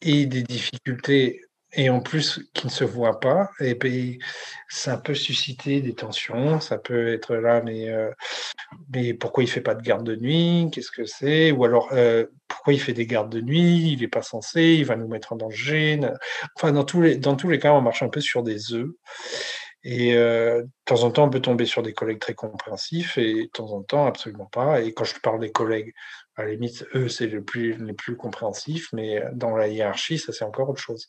[0.00, 1.42] ait des difficultés
[1.76, 4.18] et en plus qui ne se voit pas, et puis
[4.68, 8.10] ça peut susciter des tensions, ça peut être là, mais, euh,
[8.92, 11.52] mais pourquoi il fait pas de garde de nuit Qu'est-ce que c'est?
[11.52, 13.92] Ou alors euh, pourquoi il fait des gardes de nuit?
[13.92, 16.00] Il n'est pas censé, il va nous mettre en danger.
[16.56, 18.90] Enfin, dans tous les, dans tous les cas, on marche un peu sur des œufs.
[19.88, 23.44] Et euh, de temps en temps, on peut tomber sur des collègues très compréhensifs et
[23.44, 24.80] de temps en temps, absolument pas.
[24.80, 25.94] Et quand je parle des collègues,
[26.34, 30.32] à la limite, eux, c'est les plus, les plus compréhensifs, mais dans la hiérarchie, ça,
[30.32, 31.08] c'est encore autre chose.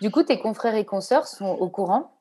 [0.00, 2.20] Du coup, tes confrères et consoeurs sont au courant?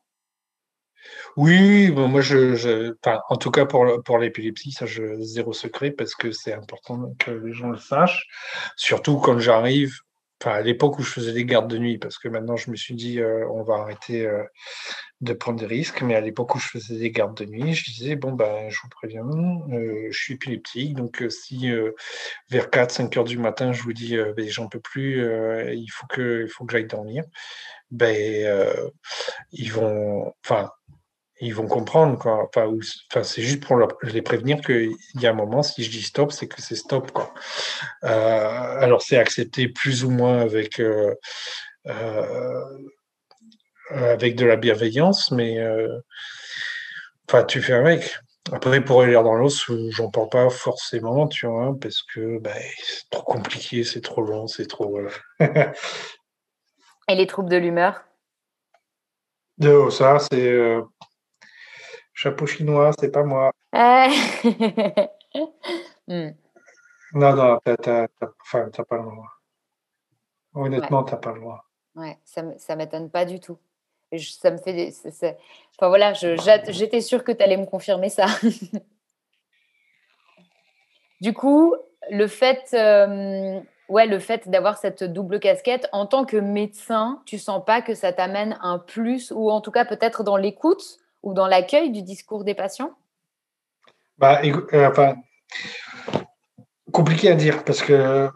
[1.37, 2.93] Oui, moi, je,
[3.29, 7.31] en tout cas, pour, pour l'épilepsie, ça, je zéro secret parce que c'est important que
[7.31, 8.27] les gens le sachent.
[8.75, 9.95] Surtout quand j'arrive,
[10.47, 12.95] à l'époque où je faisais des gardes de nuit, parce que maintenant je me suis
[12.95, 13.19] dit,
[13.49, 14.29] on va arrêter
[15.21, 17.91] de prendre des risques, mais à l'époque où je faisais des gardes de nuit, je
[17.91, 19.23] disais, bon, ben, je vous préviens,
[19.69, 21.71] je suis épileptique, donc si
[22.49, 25.25] vers 4-5 heures du matin, je vous dis, ben, j'en peux plus,
[25.73, 27.23] il faut que, il faut que j'aille dormir,
[27.91, 28.73] ben,
[29.51, 30.69] ils vont, enfin,
[31.41, 32.17] ils vont comprendre.
[32.17, 32.45] Quoi.
[32.45, 32.71] Enfin,
[33.11, 36.01] enfin, c'est juste pour leur, les prévenir qu'il y a un moment, si je dis
[36.01, 37.11] stop, c'est que c'est stop.
[37.11, 37.33] Quoi.
[38.03, 41.13] Euh, alors, c'est accepté plus ou moins avec, euh,
[41.87, 42.63] euh,
[43.89, 45.59] avec de la bienveillance, mais
[47.27, 48.17] enfin, tu fais avec.
[48.51, 52.51] Après, pour aller dans l'os, j'en parle pas forcément, tu vois, parce que bah,
[52.83, 54.99] c'est trop compliqué, c'est trop long, c'est trop.
[57.07, 58.03] Et les troubles de l'humeur?
[59.57, 60.77] De, Ça, c'est
[62.15, 63.51] Chapeau chinois, c'est pas moi.
[66.07, 66.29] Hmm.
[67.13, 69.31] Non, non, t'as pas le droit.
[70.53, 71.65] Honnêtement, t'as pas le droit.
[71.95, 73.57] Ouais, ça, ça m'étonne pas du tout.
[74.15, 74.93] ça me fait des,
[75.75, 78.27] Enfin voilà, j'étais sûre que tu allais me confirmer ça.
[81.21, 81.75] du coup,
[82.11, 83.59] le fait, euh,
[83.89, 87.95] ouais, le fait d'avoir cette double casquette, en tant que médecin, tu sens pas que
[87.95, 90.99] ça t'amène un plus, ou en tout cas peut-être dans l'écoute?
[91.25, 92.91] Ou dans l'accueil du discours des patients?
[94.17, 95.15] Bah, euh, enfin,
[96.93, 98.29] Compliqué à dire parce que,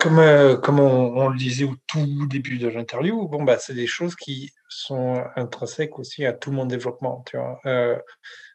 [0.00, 3.86] comme, euh, comme on, le disait au tout début de l'interview, bon, bah, c'est des
[3.86, 7.22] choses qui sont intrinsèques aussi à tout mon développement.
[7.30, 7.60] Tu vois.
[7.66, 7.96] Euh,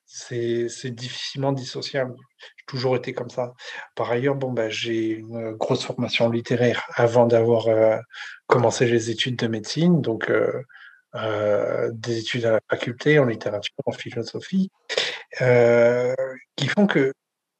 [0.05, 2.15] c'est, difficilement dissociable.
[2.57, 3.53] J'ai toujours été comme ça.
[3.95, 7.67] Par ailleurs, bon, bah, j'ai une grosse formation littéraire avant d'avoir
[8.47, 10.01] commencé les études de médecine.
[10.01, 10.29] Donc,
[11.13, 14.69] des études à la faculté en littérature, en philosophie,
[15.41, 16.13] euh,
[16.55, 17.13] qui font que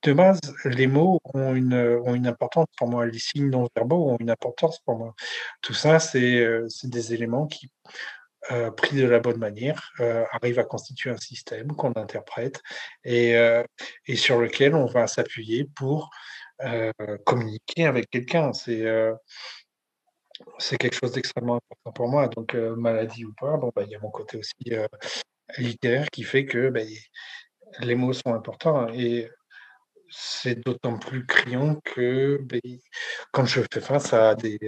[0.04, 1.74] de base, les mots ont une,
[2.06, 5.16] ont une importance pour moi, les signes non verbaux ont une importance pour moi.
[5.62, 7.72] Tout ça, c'est euh, des éléments qui,
[8.78, 9.92] pris de la bonne manière,
[10.32, 12.62] arrivent à constituer un système qu'on interprète
[13.04, 13.34] et,
[14.06, 16.10] et, sur lequel on va s'appuyer pour
[17.26, 18.54] communiquer avec quelqu'un.
[18.54, 18.86] C'est
[20.60, 22.28] c'est quelque chose d'extrêmement important pour moi.
[22.28, 24.54] Donc, maladie ou pas, bon, bah, il y a mon côté aussi
[25.58, 26.82] littéraire qui fait que bah,
[27.80, 28.90] les mots sont importants.
[28.94, 29.30] Et
[30.10, 32.58] c'est d'autant plus criant que bah,
[33.32, 34.60] quand je fais face à des,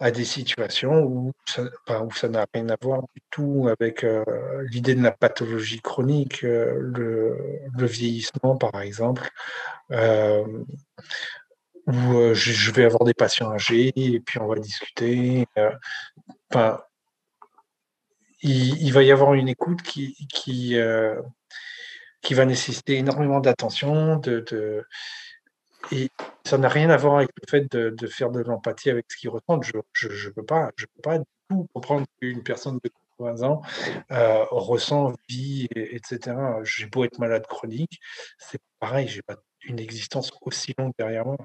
[0.00, 1.62] à des situations où ça,
[2.04, 4.06] où ça n'a rien à voir du tout avec
[4.70, 9.28] l'idée de la pathologie chronique, le, vieillissement par exemple
[11.88, 15.46] où je, vais avoir des patients âgés et puis on va discuter.
[16.50, 16.80] enfin,
[18.42, 20.76] il, va y avoir une écoute qui, qui,
[22.22, 24.84] qui va nécessiter énormément d'attention, de,
[25.92, 26.10] et
[26.44, 29.30] ça n'a rien à voir avec le fait de, faire de l'empathie avec ce qu'ils
[29.30, 29.64] ressentent.
[29.64, 33.62] Je ne peux, pas, je peux pas du tout comprendre qu'une personne de 80 ans
[34.50, 36.36] ressent, vit, etc.
[36.62, 38.00] J'ai beau être malade chronique,
[38.38, 41.38] c'est pareil, j'ai pas une existence aussi longue derrière moi.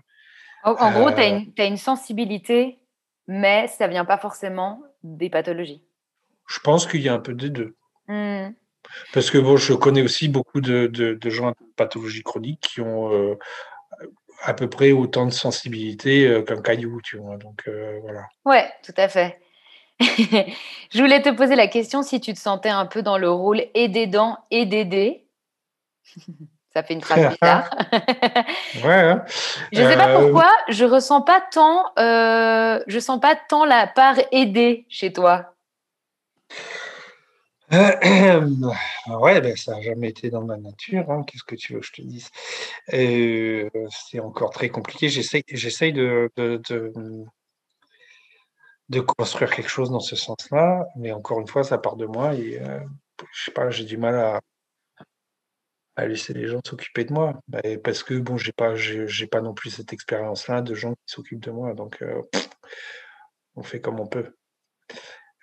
[0.63, 2.79] En, gros, tu as, une sensibilité,
[3.27, 5.83] mais ça vient pas forcément des pathologies.
[6.47, 7.75] Je pense qu'il y a un peu des deux.
[8.07, 8.49] Mmh.
[9.13, 13.13] Parce que bon, je connais aussi beaucoup de, de, gens avec pathologie chronique qui ont
[13.13, 13.37] euh,
[14.43, 17.37] à peu près autant de sensibilité euh, qu'un caillou, tu vois.
[17.37, 18.23] Donc euh, voilà.
[18.45, 19.39] Ouais, tout à fait.
[19.99, 23.63] je voulais te poser la question si tu te sentais un peu dans le rôle
[23.73, 25.25] et des dents et d'aider.
[26.73, 27.69] Ça fait une phrase bizarre.
[28.83, 28.91] ouais.
[28.91, 29.23] Hein.
[29.71, 33.65] Je ne sais pas euh, pourquoi, je ressens pas tant, euh, je sens pas tant
[33.65, 35.53] la part aidée chez toi.
[37.71, 41.09] ouais, ben, ça n'a jamais été dans ma nature.
[41.09, 41.23] Hein.
[41.25, 42.29] Qu'est-ce que tu veux que je te dise?
[42.93, 45.09] Euh, C'est encore très compliqué.
[45.09, 46.61] J'essaye de, de,
[48.89, 52.35] de, construire quelque chose dans ce sens-là, mais encore une fois, ça part de moi
[52.35, 52.61] et
[53.31, 54.39] je sais pas, j'ai du mal à,
[55.95, 57.39] à laisser les gens s'occuper de moi.
[57.47, 61.13] Bah, parce que bon, j'ai pas, j'ai pas non plus cette expérience-là de gens qui
[61.13, 61.73] s'occupent de moi.
[61.73, 62.21] Donc, euh,
[63.55, 64.35] on fait comme on peut.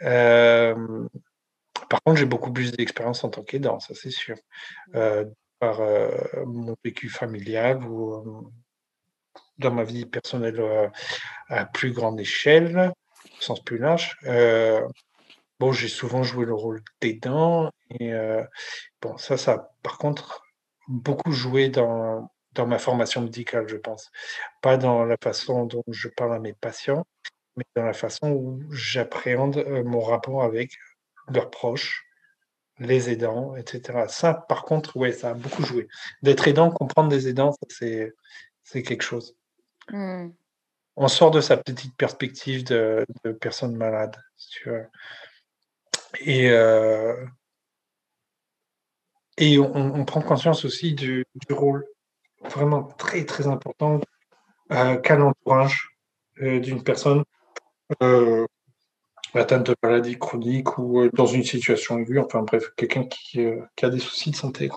[0.03, 1.07] Euh,
[1.89, 4.37] par contre, j'ai beaucoup plus d'expérience en tant qu'aidant, ça c'est sûr.
[4.95, 5.25] Euh,
[5.59, 5.81] par
[6.47, 8.51] mon vécu familial ou
[9.59, 10.91] dans ma vie personnelle
[11.49, 12.95] à plus grande échelle,
[13.37, 14.17] au sens plus large.
[15.59, 18.13] Bon, j'ai souvent joué le rôle d'aidant et
[19.03, 20.43] bon, ça, ça par contre
[20.89, 24.11] beaucoup joué dans, dans ma formation médicale, je pense.
[24.63, 27.07] Pas dans la façon dont je parle à mes patients,
[27.57, 30.73] mais dans la façon où j'appréhende mon rapport avec
[31.29, 32.05] leurs proches,
[32.81, 34.07] les aidants, etc.
[34.09, 35.87] Ça, par contre, ouais, ça a beaucoup joué.
[36.23, 38.13] D'être aidant, comprendre des aidants, c'est,
[38.65, 39.37] c'est quelque chose.
[39.91, 40.31] Mmh.
[40.97, 43.07] On sort de sa petite perspective de,
[43.41, 44.17] personne malade,
[44.51, 44.71] tu.
[46.21, 47.25] Et, euh,
[49.41, 51.85] et on, prend conscience aussi du, rôle
[52.45, 54.01] vraiment très très important
[54.73, 55.91] euh, qu'a l'entourage
[56.43, 57.25] euh, d'une personne
[59.39, 63.61] atteinte de maladie chronique ou euh, dans une situation aiguë, enfin bref, quelqu'un qui, euh,
[63.83, 64.69] a des soucis de santé.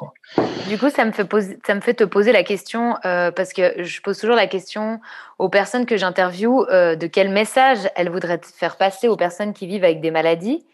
[0.69, 4.35] Du coup, ça me fait, te poser la question, euh, parce que je pose toujours
[4.35, 4.99] la question
[5.39, 9.83] aux personnes que j'interviewe, de quel message elles voudraient faire passer aux personnes qui vivent
[9.83, 10.65] avec des maladies.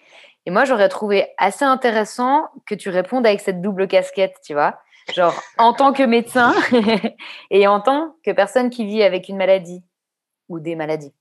[0.50, 4.80] Et moi, j'aurais trouvé assez intéressant que tu répondes avec cette double casquette, tu vois.
[5.14, 6.56] Genre, en tant que médecin
[7.52, 9.84] et en tant que personne qui vit avec une maladie
[10.48, 11.14] ou des maladies.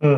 [0.00, 0.16] Mmh.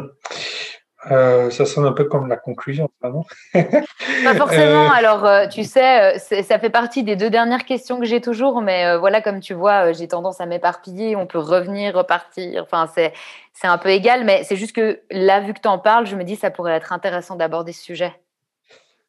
[1.11, 3.25] Euh, ça sonne un peu comme la conclusion, non?
[3.53, 4.85] Pas forcément.
[4.85, 8.61] Euh, Alors, euh, tu sais, ça fait partie des deux dernières questions que j'ai toujours,
[8.61, 11.17] mais voilà, comme tu vois, j'ai tendance à m'éparpiller.
[11.17, 12.63] On peut revenir, repartir.
[12.63, 13.15] Enfin, c'est
[13.55, 16.17] c'est un peu égal, mais c'est juste que là, vu que tu en parles, je
[16.17, 18.15] me dis ça pourrait être intéressant d'aborder ce sujet.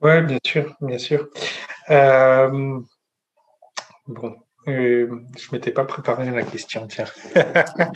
[0.01, 1.27] Oui, bien sûr, bien sûr.
[1.89, 2.85] bon,
[4.67, 5.07] euh,
[5.37, 7.05] je ne m'étais pas préparé à la question, tiens.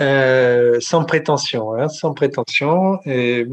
[0.00, 3.00] Euh, sans prétention, hein, sans prétention.
[3.04, 3.48] je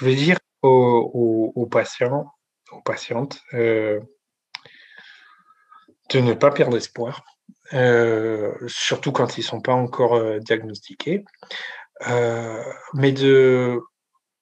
[0.00, 2.26] vais dire aux, patients,
[2.70, 4.00] aux patientes, euh,
[6.10, 7.24] de ne pas perdre espoir,
[8.66, 11.24] surtout quand ils ne sont pas encore diagnostiqués,
[12.94, 13.80] mais de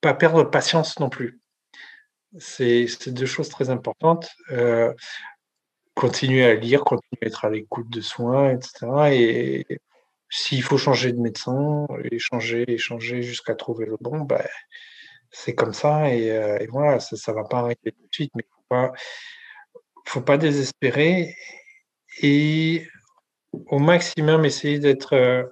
[0.01, 1.40] pas perdre patience non plus.
[2.38, 4.28] C'est deux choses très importantes
[6.01, 8.86] continuer à lire, continuer à être à l'écoute de soins, etc.
[9.12, 9.66] Et
[10.30, 14.42] s'il faut changer de médecin, échanger, échanger jusqu'à trouver le bon, ben,
[15.30, 16.12] c'est comme ça.
[16.14, 18.66] Et, euh, voilà, ça ne va pas arrêter tout de suite, mais il ne faut
[18.68, 18.92] pas,
[20.07, 21.34] faut pas désespérer.
[22.22, 22.86] Et
[23.53, 25.44] au maximum, essayer d'être, euh,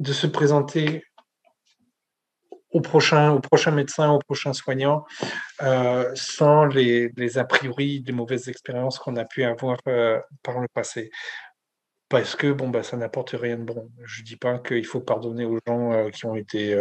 [0.00, 1.04] de se présenter
[2.72, 5.04] au prochain, au prochain médecin, au prochain soignant,
[5.62, 10.68] euh, sans les, a priori, les mauvaises expériences qu'on a pu avoir euh, par le
[10.68, 11.10] passé.
[12.08, 13.90] Parce que bon, bah, ça n'apporte rien de bon.
[14.04, 16.78] Je ne dis pas qu'il faut pardonner aux gens euh, qui ont été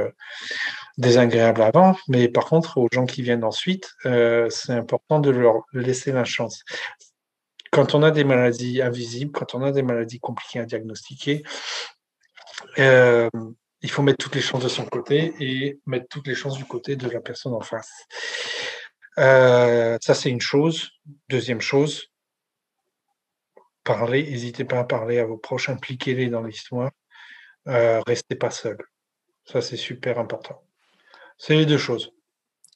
[0.97, 6.11] désagréables avant, mais par contre, aux gens qui viennent ensuite, c'est important de leur laisser
[6.11, 6.63] la chance.
[7.71, 11.43] Quand on a des maladies invisibles, quand on a des maladies compliquées à diagnostiquer,
[13.82, 16.65] il faut mettre toutes les chances de son côté et mettre toutes les chances du
[16.65, 17.91] côté de la personne en face.
[19.17, 20.91] Euh, ça, c'est une chose.
[21.29, 22.11] Deuxième chose,
[23.84, 26.91] parlez, n'hésitez pas à parler à vos proches, impliquez-les dans l'histoire,
[27.67, 28.77] euh, restez pas seul.
[29.45, 30.61] Ça, c'est super important.
[31.38, 32.11] C'est les deux choses.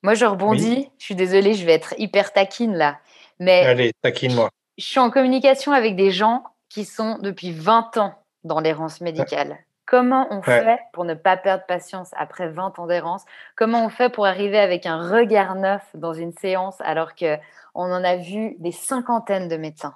[0.03, 0.89] Moi, je rebondis.
[0.97, 2.99] Je suis désolée, je vais être hyper taquine là.
[3.39, 4.49] Mais Allez, taquine-moi.
[4.78, 9.58] Je suis en communication avec des gens qui sont depuis 20 ans dans l'errance médicale.
[9.86, 13.24] Comment on fait pour ne pas perdre patience après 20 ans d'errance?
[13.56, 17.38] Comment on fait pour arriver avec un regard neuf dans une séance alors qu'on
[17.76, 19.96] en a vu des cinquantaines de médecins?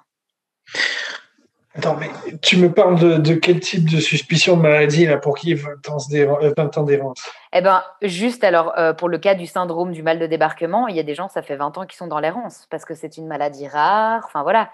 [1.76, 2.10] Attends, mais
[2.42, 6.82] tu me parles de, quel type de suspicion de maladie là, pour qui 20 ans
[6.82, 7.30] d'errance?
[7.52, 10.96] Eh bien, juste alors, euh, pour le cas du syndrome du mal de débarquement, il
[10.96, 13.16] y a des gens, ça fait 20 ans qui sont dans l'errance parce que c'est
[13.16, 14.70] une maladie rare, enfin voilà.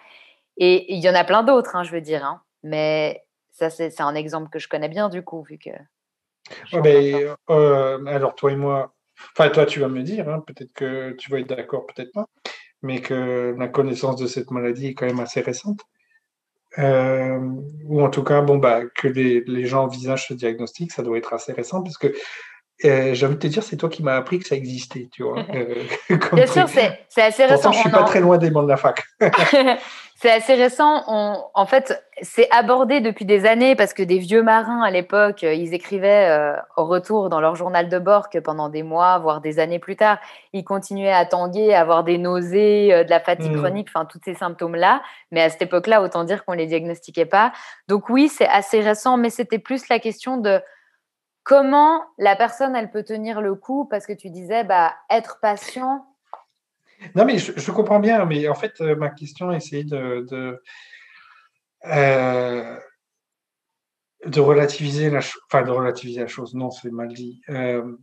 [0.57, 2.25] Et il y en a plein d'autres, hein, je veux dire.
[2.25, 2.41] Hein.
[2.63, 3.26] Mais
[3.57, 5.71] ça, c'est un exemple que je connais bien, du coup, vu que.
[7.51, 8.95] Euh, alors, toi et moi,
[9.33, 12.27] enfin, toi, tu vas me dire, hein, peut-être que tu vas être d'accord, peut-être pas,
[12.83, 15.81] mais que la connaissance de cette maladie est quand même assez récente.
[16.79, 17.39] Euh,
[17.87, 21.17] ou en tout cas, bon, bah, que les, les, gens envisagent ce diagnostic, ça doit
[21.17, 22.13] être assez récent, parce que
[22.85, 25.23] euh, j'ai envie de te dire, c'est toi qui m'as appris que ça existait, tu
[25.23, 25.43] vois.
[26.33, 27.73] Bien sûr, c'est assez récent.
[27.73, 29.03] je suis pas très loin des bancs de la fac.
[30.19, 31.05] C'est assez récent.
[31.07, 35.53] en fait, c'est abordé depuis des années parce que des vieux marins à l'époque, euh,
[35.53, 39.43] ils écrivaient euh, au retour dans leur journal de bord que pendant des mois, voire
[39.43, 40.19] des années plus tard,
[40.55, 43.61] ils continuaient à tanguer, à avoir des nausées, euh, de la fatigue mmh.
[43.61, 45.03] chronique, enfin tous ces symptômes-là.
[45.33, 47.53] Mais à cette époque-là, autant dire qu'on les diagnostiquait pas.
[47.87, 50.63] Donc oui, c'est assez récent, mais c'était plus la question de
[51.47, 56.05] comment la personne elle peut tenir le coup parce que tu disais bah être patient?
[57.15, 60.63] Non, mais je, comprends bien, mais en fait, euh, ma question est de, de,
[61.87, 62.79] euh,
[64.37, 65.41] relativiser la chose.
[65.51, 67.43] Enfin, de relativiser la chose, non, c'est mal dit.
[67.51, 67.97] Euh,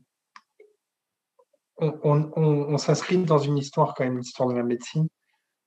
[1.80, 5.08] on, s'inscrit dans une histoire, quand même, l'histoire de la médecine.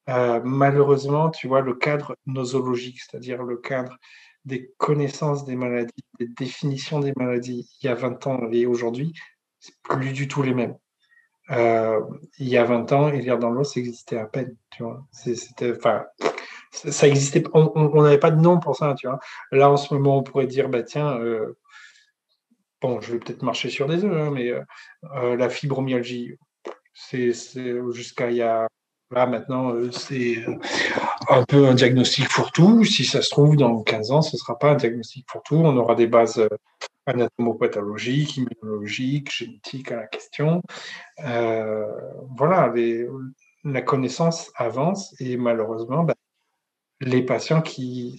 [0.07, 3.99] malheureusement, tu vois, le cadre nosologique, c'est-à-dire le cadre
[4.47, 9.13] des connaissances des maladies, des définitions des maladies il y a 20 ans et aujourd'hui,
[9.59, 10.77] c'est plus du tout les mêmes.
[11.51, 12.01] Euh,
[12.39, 14.57] il y a 20 ans, lire dans l'os existait à peine.
[14.71, 16.05] Tu vois, c'était, enfin,
[16.73, 19.19] ça existait, on n'avait pas de nom pour ça, tu vois.
[19.53, 21.59] Là, en ce moment, on pourrait dire, bah tiens, euh,
[22.81, 24.53] bon, je vais peut-être marcher sur des œufs, hein, mais
[25.37, 26.37] la fibromyalgie,
[26.95, 27.33] c'est
[27.93, 28.69] jusqu'à il y a
[29.13, 30.45] Là, maintenant, c'est
[31.29, 32.85] un peu un diagnostic fourre-tout.
[32.85, 35.57] Si ça se trouve, dans 15 ans, ce ne sera pas un diagnostic fourre-tout.
[35.57, 36.47] On aura des bases
[37.07, 40.62] anatomopathologiques, immunologiques, génétiques à la question.
[41.24, 41.87] Euh,
[42.37, 42.72] voilà,
[43.64, 46.14] la connaissance avance et malheureusement, ben,
[47.01, 48.18] les patients qui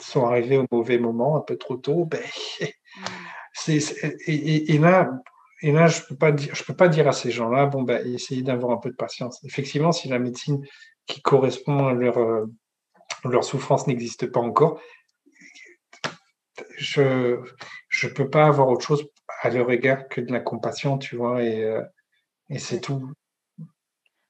[0.00, 2.22] sont arrivés au mauvais moment, un peu trop tôt, ben,
[3.52, 3.78] c'est,
[4.26, 5.10] et, là,
[5.60, 8.04] et là, je ne peux, pas dire, peux pas dire à ces gens-là, bon, ben,
[8.12, 9.42] essayez d'avoir un peu de patience.
[9.44, 10.64] Effectivement, si la médecine
[11.06, 12.46] qui correspond à leur, euh,
[13.24, 14.80] leur souffrance n'existe pas encore,
[16.76, 17.40] je
[18.04, 19.08] ne peux pas avoir autre chose
[19.42, 21.82] à leur égard que de la compassion, tu vois, et, euh,
[22.48, 23.12] et c'est tout.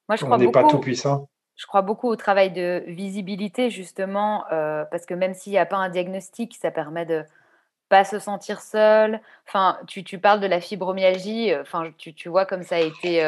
[0.09, 1.29] Moi, je On n'est pas tout puissant.
[1.57, 5.67] Je crois beaucoup au travail de visibilité, justement, euh, parce que même s'il n'y a
[5.67, 7.25] pas un diagnostic, ça permet de
[7.89, 9.21] pas se sentir seul.
[9.47, 13.23] Enfin, tu, tu parles de la fibromyalgie, enfin, tu, tu vois comme ça a été,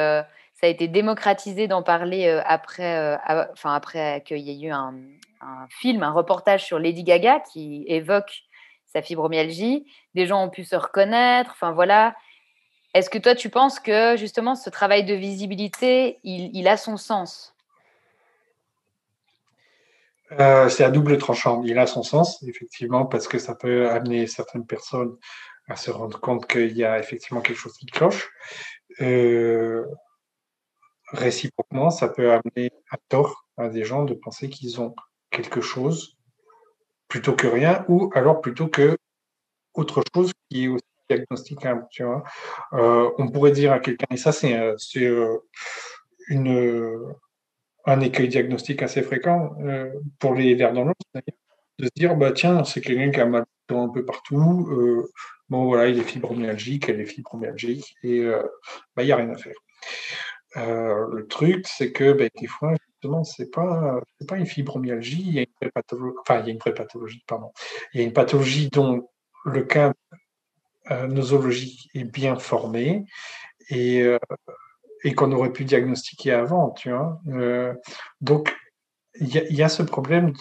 [0.54, 3.18] ça a été démocratisé d'en parler après,
[3.52, 4.94] enfin, après qu'il y ait eu un,
[5.68, 8.44] film, un reportage sur Lady Gaga qui évoque
[8.94, 9.84] sa fibromyalgie.
[10.14, 11.50] Des gens ont pu se reconnaître.
[11.52, 12.14] Enfin, voilà.
[12.94, 17.54] Est-ce que toi, tu penses que justement ce travail de visibilité, il, a son sens?
[20.38, 21.62] Euh, C'est à double tranchant.
[21.64, 25.16] Il a son sens, effectivement, parce que ça peut amener certaines personnes
[25.68, 28.30] à se rendre compte qu'il y a effectivement quelque chose qui cloche.
[29.00, 29.84] Euh,
[31.14, 34.94] réciproquement, ça peut amener à tort à des gens de penser qu'ils ont
[35.30, 36.16] quelque chose
[37.08, 38.96] plutôt que rien, ou alors plutôt que
[39.74, 40.64] autre chose qui
[41.08, 41.56] est aussi
[42.00, 42.24] vois.
[42.72, 45.38] Euh, on pourrait dire à quelqu'un, et ça c'est euh, euh,
[46.28, 47.14] une
[47.86, 49.54] un écueil diagnostique assez fréquent
[50.18, 50.94] pour les vers dans l'os,
[51.78, 55.10] de se dire bah tiens c'est quelqu'un qui a mal un peu partout,
[55.50, 58.24] bon voilà il est fibromyalgique, elle est fibromyalgique et
[58.96, 59.56] bah il n'y a rien à faire.
[60.56, 62.74] Le truc c'est que bah, des fois
[63.24, 66.52] c'est pas, pas une fibromyalgie, il y a une vraie pathologie, enfin, il y a
[66.52, 67.52] une vraie pathologie, pardon.
[67.92, 69.08] Il y a une pathologie dont
[69.44, 69.92] le cas
[70.90, 73.04] euh, nosologique est bien formé
[73.68, 74.18] et, euh,
[75.02, 77.20] et qu'on aurait pu diagnostiquer avant, tu vois.
[77.28, 77.74] Euh,
[78.20, 78.54] donc,
[79.20, 80.32] il y, a ce problème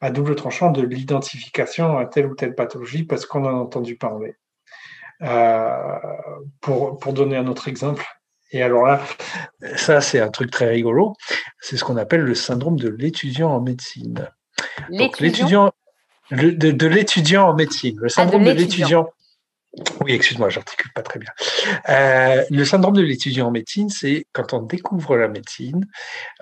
[0.00, 3.96] à double tranchant de l'identification à telle ou telle pathologie parce qu'on en a entendu
[3.96, 4.34] parler.
[6.60, 8.02] pour, pour donner un autre exemple,
[8.52, 9.02] et alors là,
[9.76, 11.14] ça c'est un truc très rigolo,
[11.60, 14.28] c'est ce qu'on appelle le syndrome de l'étudiant en médecine.
[14.90, 15.72] L'étudiant?
[16.30, 19.08] de, l'étudiant en médecine, le ah, syndrome de l'étudiant.
[20.00, 21.30] Oui, excuse-moi, j'articule pas très bien.
[21.90, 25.86] Euh, le syndrome de l'étudiant en médecine, c'est quand on découvre la médecine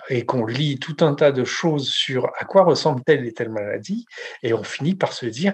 [0.09, 3.49] et qu'on lit tout un tas de choses sur à quoi ressemble telle et telle
[3.49, 4.05] maladie,
[4.41, 5.53] et on finit par se dire,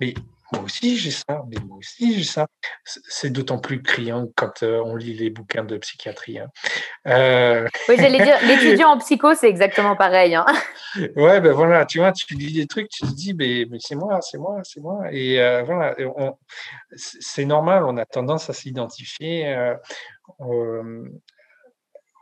[0.00, 0.14] mais
[0.52, 2.46] moi aussi j'ai ça, mais moi aussi j'ai ça.
[2.84, 6.38] C'est d'autant plus criant quand euh, on lit les bouquins de psychiatrie.
[6.38, 6.48] Hein.
[7.06, 10.34] Euh, oui, j'allais dire, l'étudiant en psycho, c'est exactement pareil.
[10.34, 10.46] Hein.
[11.14, 13.94] Ouais, ben voilà, tu vois, tu lis des trucs, tu te dis, mais, mais c'est
[13.94, 15.04] moi, c'est moi, c'est moi.
[15.12, 15.94] Et euh, voilà,
[16.96, 19.76] c'est normal, on a tendance à s'identifier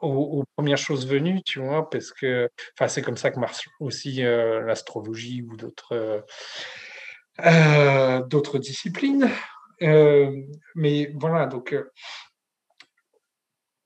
[0.01, 2.51] aux, premières choses venues, tu vois, parce que
[2.87, 6.21] c'est comme ça que marche aussi l'astrologie ou d'autres euh,
[8.29, 9.31] d'autres disciplines.
[9.83, 10.43] Euh,
[10.75, 11.91] mais voilà, donc, euh,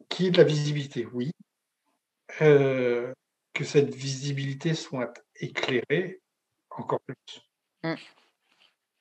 [0.09, 1.33] qui est de la visibilité Oui.
[2.39, 6.21] que cette visibilité soit éclairée
[6.71, 7.43] encore plus.
[7.85, 7.95] Mmh.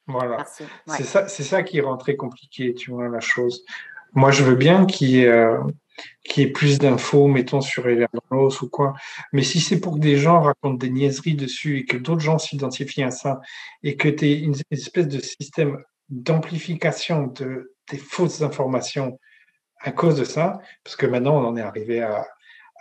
[0.08, 0.44] Voilà.
[0.46, 3.64] C'est ça, c'est ça qui rend très compliqué, tu vois, la chose.
[4.14, 5.32] Moi, je veux bien qu'il y ait
[6.24, 8.94] qui ait plus d'infos, mettons, sur Evernote ou quoi.
[9.34, 12.38] Mais si c'est pour que des gens racontent des niaiseries dessus et que d'autres gens
[12.38, 13.42] s'identifient à ça
[13.84, 19.20] et que tu aies une espèce de système d'amplification de, des fausses informations
[19.80, 22.28] à cause de ça, parce que maintenant on en est arrivé à,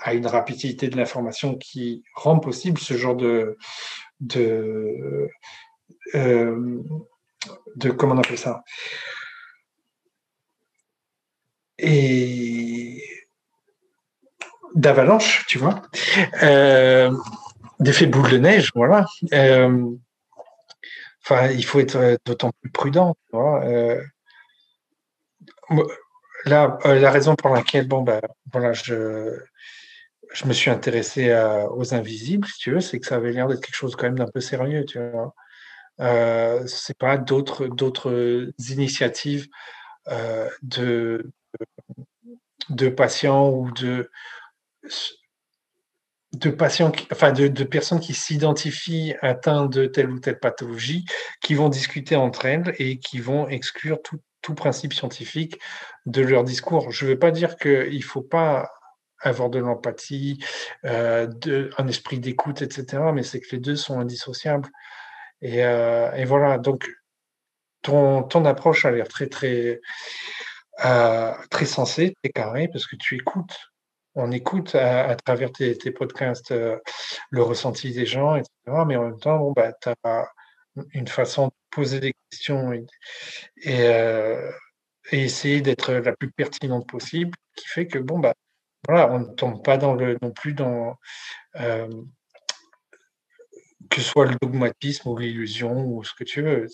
[0.00, 3.56] à une rapidité de l'information qui rend possible ce genre de,
[4.20, 5.28] de,
[6.14, 6.82] euh,
[7.76, 8.62] de comment on appelle ça?
[11.78, 13.02] Et
[14.74, 15.82] d'avalanche, tu vois,
[16.42, 17.10] euh,
[17.80, 19.06] d'effet boule de neige, voilà.
[19.32, 19.90] Euh,
[21.52, 23.16] il faut être d'autant plus prudent.
[23.34, 24.02] Euh,
[26.46, 28.20] la raison pour laquelle, bon, ben,
[28.52, 29.38] voilà, je,
[30.44, 31.32] me suis intéressé
[31.70, 34.18] aux invisibles, si tu veux, c'est que ça avait l'air d'être quelque chose quand même
[34.18, 35.34] d'un peu sérieux, tu vois.
[36.00, 39.48] Euh, c'est pas d'autres d'autres initiatives
[40.62, 41.30] de
[42.70, 44.10] de patients ou de
[46.32, 51.04] de patients, enfin de, personnes qui s'identifient atteintes de telle ou telle pathologie,
[51.42, 54.20] qui vont discuter entre elles et qui vont exclure tout,
[54.56, 55.60] principe scientifique
[56.06, 56.90] de leur discours.
[56.90, 58.68] Je ne veux pas dire qu'il ne faut pas
[59.20, 60.42] avoir de l'empathie,
[60.86, 61.28] euh,
[61.78, 64.68] un esprit d'écoute, etc., mais c'est que les deux sont indissociables.
[65.42, 66.90] Et, euh, voilà, donc
[67.82, 69.80] ton, ton approche a l'air très, très,
[70.84, 73.69] euh, très sensée, très carrée, parce que tu écoutes
[74.14, 76.78] on écoute à, travers tes, podcasts euh,
[77.30, 78.50] le ressenti des gens, etc.
[78.86, 80.28] Mais en même temps, bah, tu as
[80.92, 82.86] une façon de poser des questions et,
[83.66, 84.50] euh,
[85.12, 88.34] essayer d'être la plus pertinente possible, qui fait que bon, bah,
[88.88, 90.96] on ne tombe pas dans le, non plus dans
[91.56, 91.88] euh,
[93.90, 96.66] que ce soit le dogmatisme ou l'illusion ou ce que tu veux.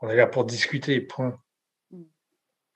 [0.00, 1.38] On est là pour discuter, point.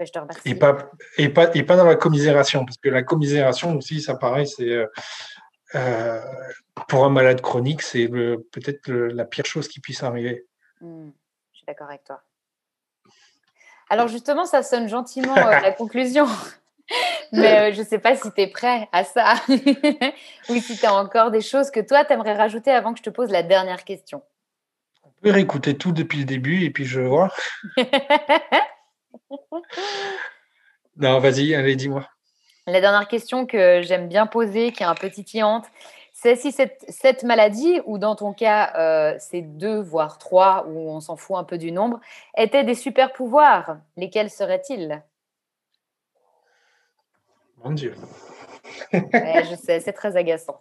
[0.00, 0.40] Je te remercie.
[0.44, 4.14] Et pas, et, pas, et pas dans la commisération, parce que la commisération aussi, ça
[4.14, 4.86] paraît, c'est euh,
[5.74, 6.20] euh,
[6.88, 10.46] pour un malade chronique, c'est peut-être la pire chose qui puisse arriver.
[10.80, 11.08] Mmh,
[11.52, 12.22] je suis d'accord avec toi.
[13.90, 16.26] Alors justement, ça sonne gentiment euh, la conclusion.
[17.32, 19.34] Mais je ne sais pas si tu es prêt à ça
[20.48, 23.02] ou si tu as encore des choses que toi, tu aimerais rajouter avant que je
[23.02, 24.22] te pose la dernière question.
[25.02, 27.30] On peut réécouter tout depuis le début et puis je vois.
[30.96, 32.06] non, vas-y, allez, dis-moi.
[32.66, 35.64] La dernière question que j'aime bien poser, qui est un peu titillante,
[36.12, 41.00] c'est si cette, maladie, ou dans ton cas, euh, c'est deux, voire trois, ou on
[41.00, 42.00] s'en fout un peu du nombre,
[42.36, 45.02] étaient des super pouvoirs, lesquels seraient-ils?
[47.64, 47.94] Mon Dieu.
[48.92, 50.60] je sais, c'est très agaçant.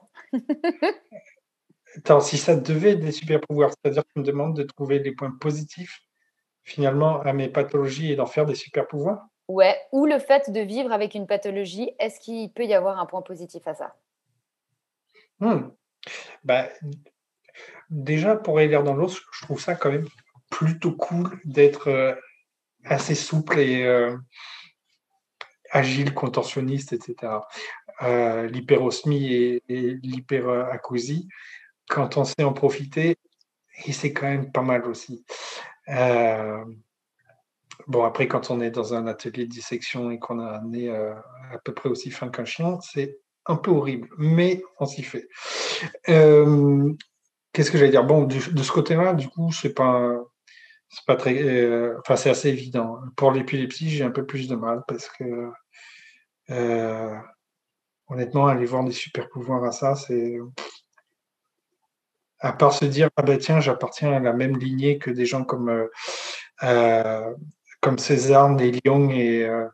[1.98, 5.00] Attends, si ça devait être des super pouvoirs, c'est-à-dire que tu me demandes de trouver
[5.00, 6.07] des points positifs
[6.68, 9.26] finalement à mes pathologies et d'en faire des super pouvoirs?
[9.48, 13.06] Ouais, ou le fait de vivre avec une pathologie, est-ce qu'il peut y avoir un
[13.06, 13.96] point positif à ça?
[15.40, 15.70] Hmm.
[16.44, 16.68] bah,
[17.90, 20.08] Déjà, pour aller dans l'os, je trouve ça quand même
[20.50, 22.14] plutôt cool d'être euh,
[22.84, 24.18] assez souple et euh,
[25.72, 27.48] agile, contentionniste, etc.
[28.02, 31.30] Euh, l'hyperosmie et, et l'hyperacousie,
[31.88, 33.18] quand on sait en profiter,
[33.86, 35.24] et c'est quand même pas mal aussi.
[35.90, 36.64] Euh,
[37.88, 40.90] bon, après, quand on est dans un atelier de dissection et qu'on a un nez
[40.90, 41.14] euh,
[41.52, 45.28] à peu près aussi fin qu'un chien, c'est un peu horrible, mais on s'y fait.
[46.10, 46.94] Euh,
[47.54, 48.04] qu'est-ce que j'allais dire?
[48.04, 50.18] Bon, de ce côté-là, du coup, c'est pas,
[50.90, 53.00] c'est pas très, enfin, c'est assez évident.
[53.16, 55.50] Pour l'épilepsie, j'ai un peu plus de mal parce que,
[58.10, 60.38] honnêtement, aller voir des super pouvoirs à ça, c'est
[62.40, 65.44] à part se dire ah ben tiens j'appartiens à la même lignée que des gens
[65.44, 65.88] comme euh,
[66.64, 67.34] euh,
[67.82, 69.68] comme César, Neil Young et, euh,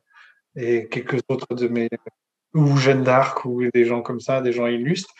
[0.56, 1.90] et quelques autres de mes
[2.54, 5.14] ou Jeanne d'Arc ou des gens comme ça, des gens illustres.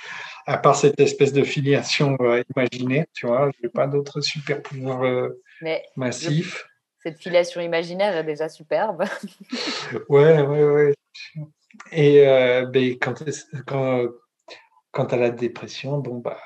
[0.46, 2.18] À part cette espèce de filiation
[2.56, 5.30] imaginaire, tu vois, je n'ai pas d'autres super pouvoirs
[5.96, 6.68] massifs.
[7.02, 9.06] cette filiation imaginaire est déjà superbe.
[10.10, 10.94] ouais, ouais, ouais.
[11.92, 12.24] Et
[12.72, 13.24] ben, quand,
[13.66, 14.06] quand,
[14.92, 16.38] quand tu as la dépression, bon, bah,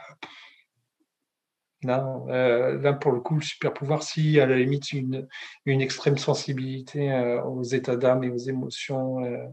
[1.90, 5.28] euh, là pour le coup, le super pouvoir, si à la limite une,
[5.66, 9.46] une extrême sensibilité euh, aux états d'âme et aux émotions euh,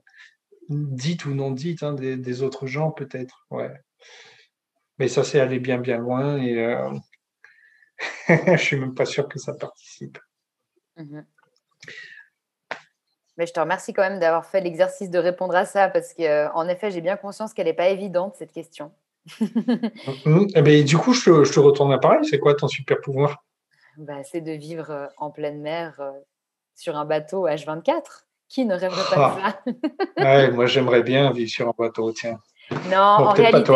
[0.68, 3.46] dites ou non dites hein, des, autres gens, peut-être.
[3.50, 3.72] Ouais.
[4.98, 6.54] Mais ça, c'est aller bien bien loin et
[8.28, 10.18] je suis même pas sûr que ça participe.
[10.96, 11.20] Mmh
[13.36, 16.68] Mais je te remercie quand même d'avoir fait l'exercice de répondre à ça parce qu'en
[16.68, 18.92] effet, j'ai bien conscience qu'elle n'est pas évidente cette question.
[19.40, 20.48] Mhm.
[20.54, 22.24] Eh ben, du coup, je te, je te retourne à pareil.
[22.24, 23.42] C'est quoi ton super pouvoir?
[23.96, 26.10] Bah, C'est de vivre euh, en pleine mer euh,
[26.74, 28.24] sur un bateau H24.
[28.48, 29.44] Qui ne rêverait pas de
[30.18, 30.42] ah.
[30.46, 30.50] ça?
[30.52, 32.38] Moi, j'aimerais bien vivre sur un bateau, tiens.
[32.90, 33.72] Non, en réalité,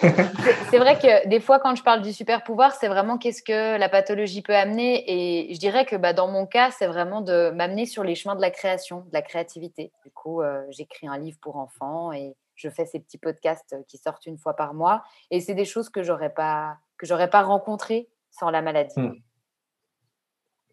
[0.70, 3.78] c'est vrai que des fois, quand je parle du super pouvoir, c'est vraiment qu'est-ce que
[3.78, 5.04] la pathologie peut amener.
[5.06, 8.36] Et je dirais que bah, dans mon cas, c'est vraiment de m'amener sur les chemins
[8.36, 9.92] de la création, de la créativité.
[10.04, 13.96] Du coup, euh, j'écris un livre pour enfants et je fais ces petits podcasts qui
[13.96, 15.02] sortent une fois par mois.
[15.30, 19.00] Et c'est des choses que j'aurais pas que j'aurais pas rencontrées sans la maladie.
[19.00, 19.14] Hmm.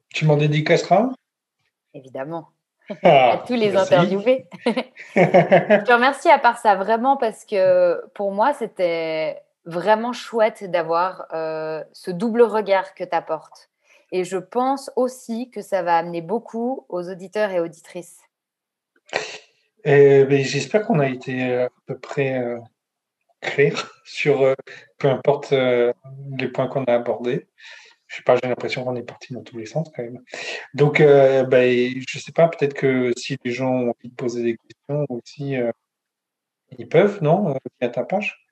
[0.09, 1.09] Tu m'en dédicaceras
[1.93, 2.49] Évidemment.
[3.03, 4.47] Ah, à tous les interviewés.
[4.65, 11.25] je te remercie à part ça vraiment parce que pour moi, c'était vraiment chouette d'avoir
[11.33, 13.69] euh, ce double regard que tu apportes.
[14.11, 18.21] Et je pense aussi que ça va amener beaucoup aux auditeurs et auditrices.
[19.85, 22.59] Ben, j'espère qu'on a été euh, à peu près euh,
[23.41, 24.55] clair sur euh,
[24.97, 27.47] peu importe les points qu'on a abordés.
[28.07, 30.23] Je sais pas, j'ai l'impression qu'on est parti dans tous les sens quand même.
[30.73, 34.57] Donc, ben, je sais pas, peut-être que si les gens ont envie de poser des
[34.57, 35.55] questions aussi,
[36.77, 38.46] ils peuvent, non, via ta page?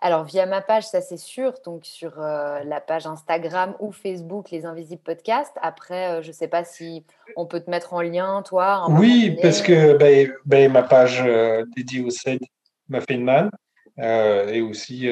[0.00, 4.50] Alors, via ma page, ça c'est sûr, donc sur euh, la page Instagram ou Facebook,
[4.50, 5.56] Les Invisibles Podcasts.
[5.62, 7.04] Après, euh, je ne sais pas si
[7.36, 8.86] on peut te mettre en lien, toi.
[8.90, 12.40] Oui, parce que ben, ben, ma page euh, dédiée au CED
[12.88, 13.50] m'a fait une mal.
[13.98, 15.08] et aussi,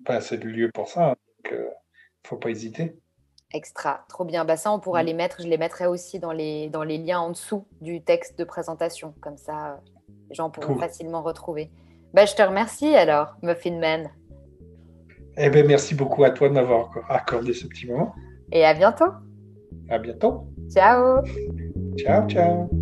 [0.00, 2.96] ben, c'est le lieu pour ça, hein, donc il ne faut pas hésiter.
[3.54, 4.44] Extra, trop bien.
[4.44, 5.06] Bah, ça, on pourra mm.
[5.06, 8.38] les mettre, je les mettrai aussi dans les, dans les liens en dessous du texte
[8.38, 9.14] de présentation.
[9.20, 9.80] Comme ça,
[10.28, 11.70] les gens pourront facilement retrouver.
[12.14, 14.10] Bah, je te remercie alors, Muffin Man.
[15.36, 18.14] Eh bien, merci beaucoup à toi de m'avoir accordé ce petit moment.
[18.52, 19.12] Et à bientôt.
[19.88, 20.46] À bientôt.
[20.70, 21.22] Ciao.
[21.96, 22.81] Ciao, ciao.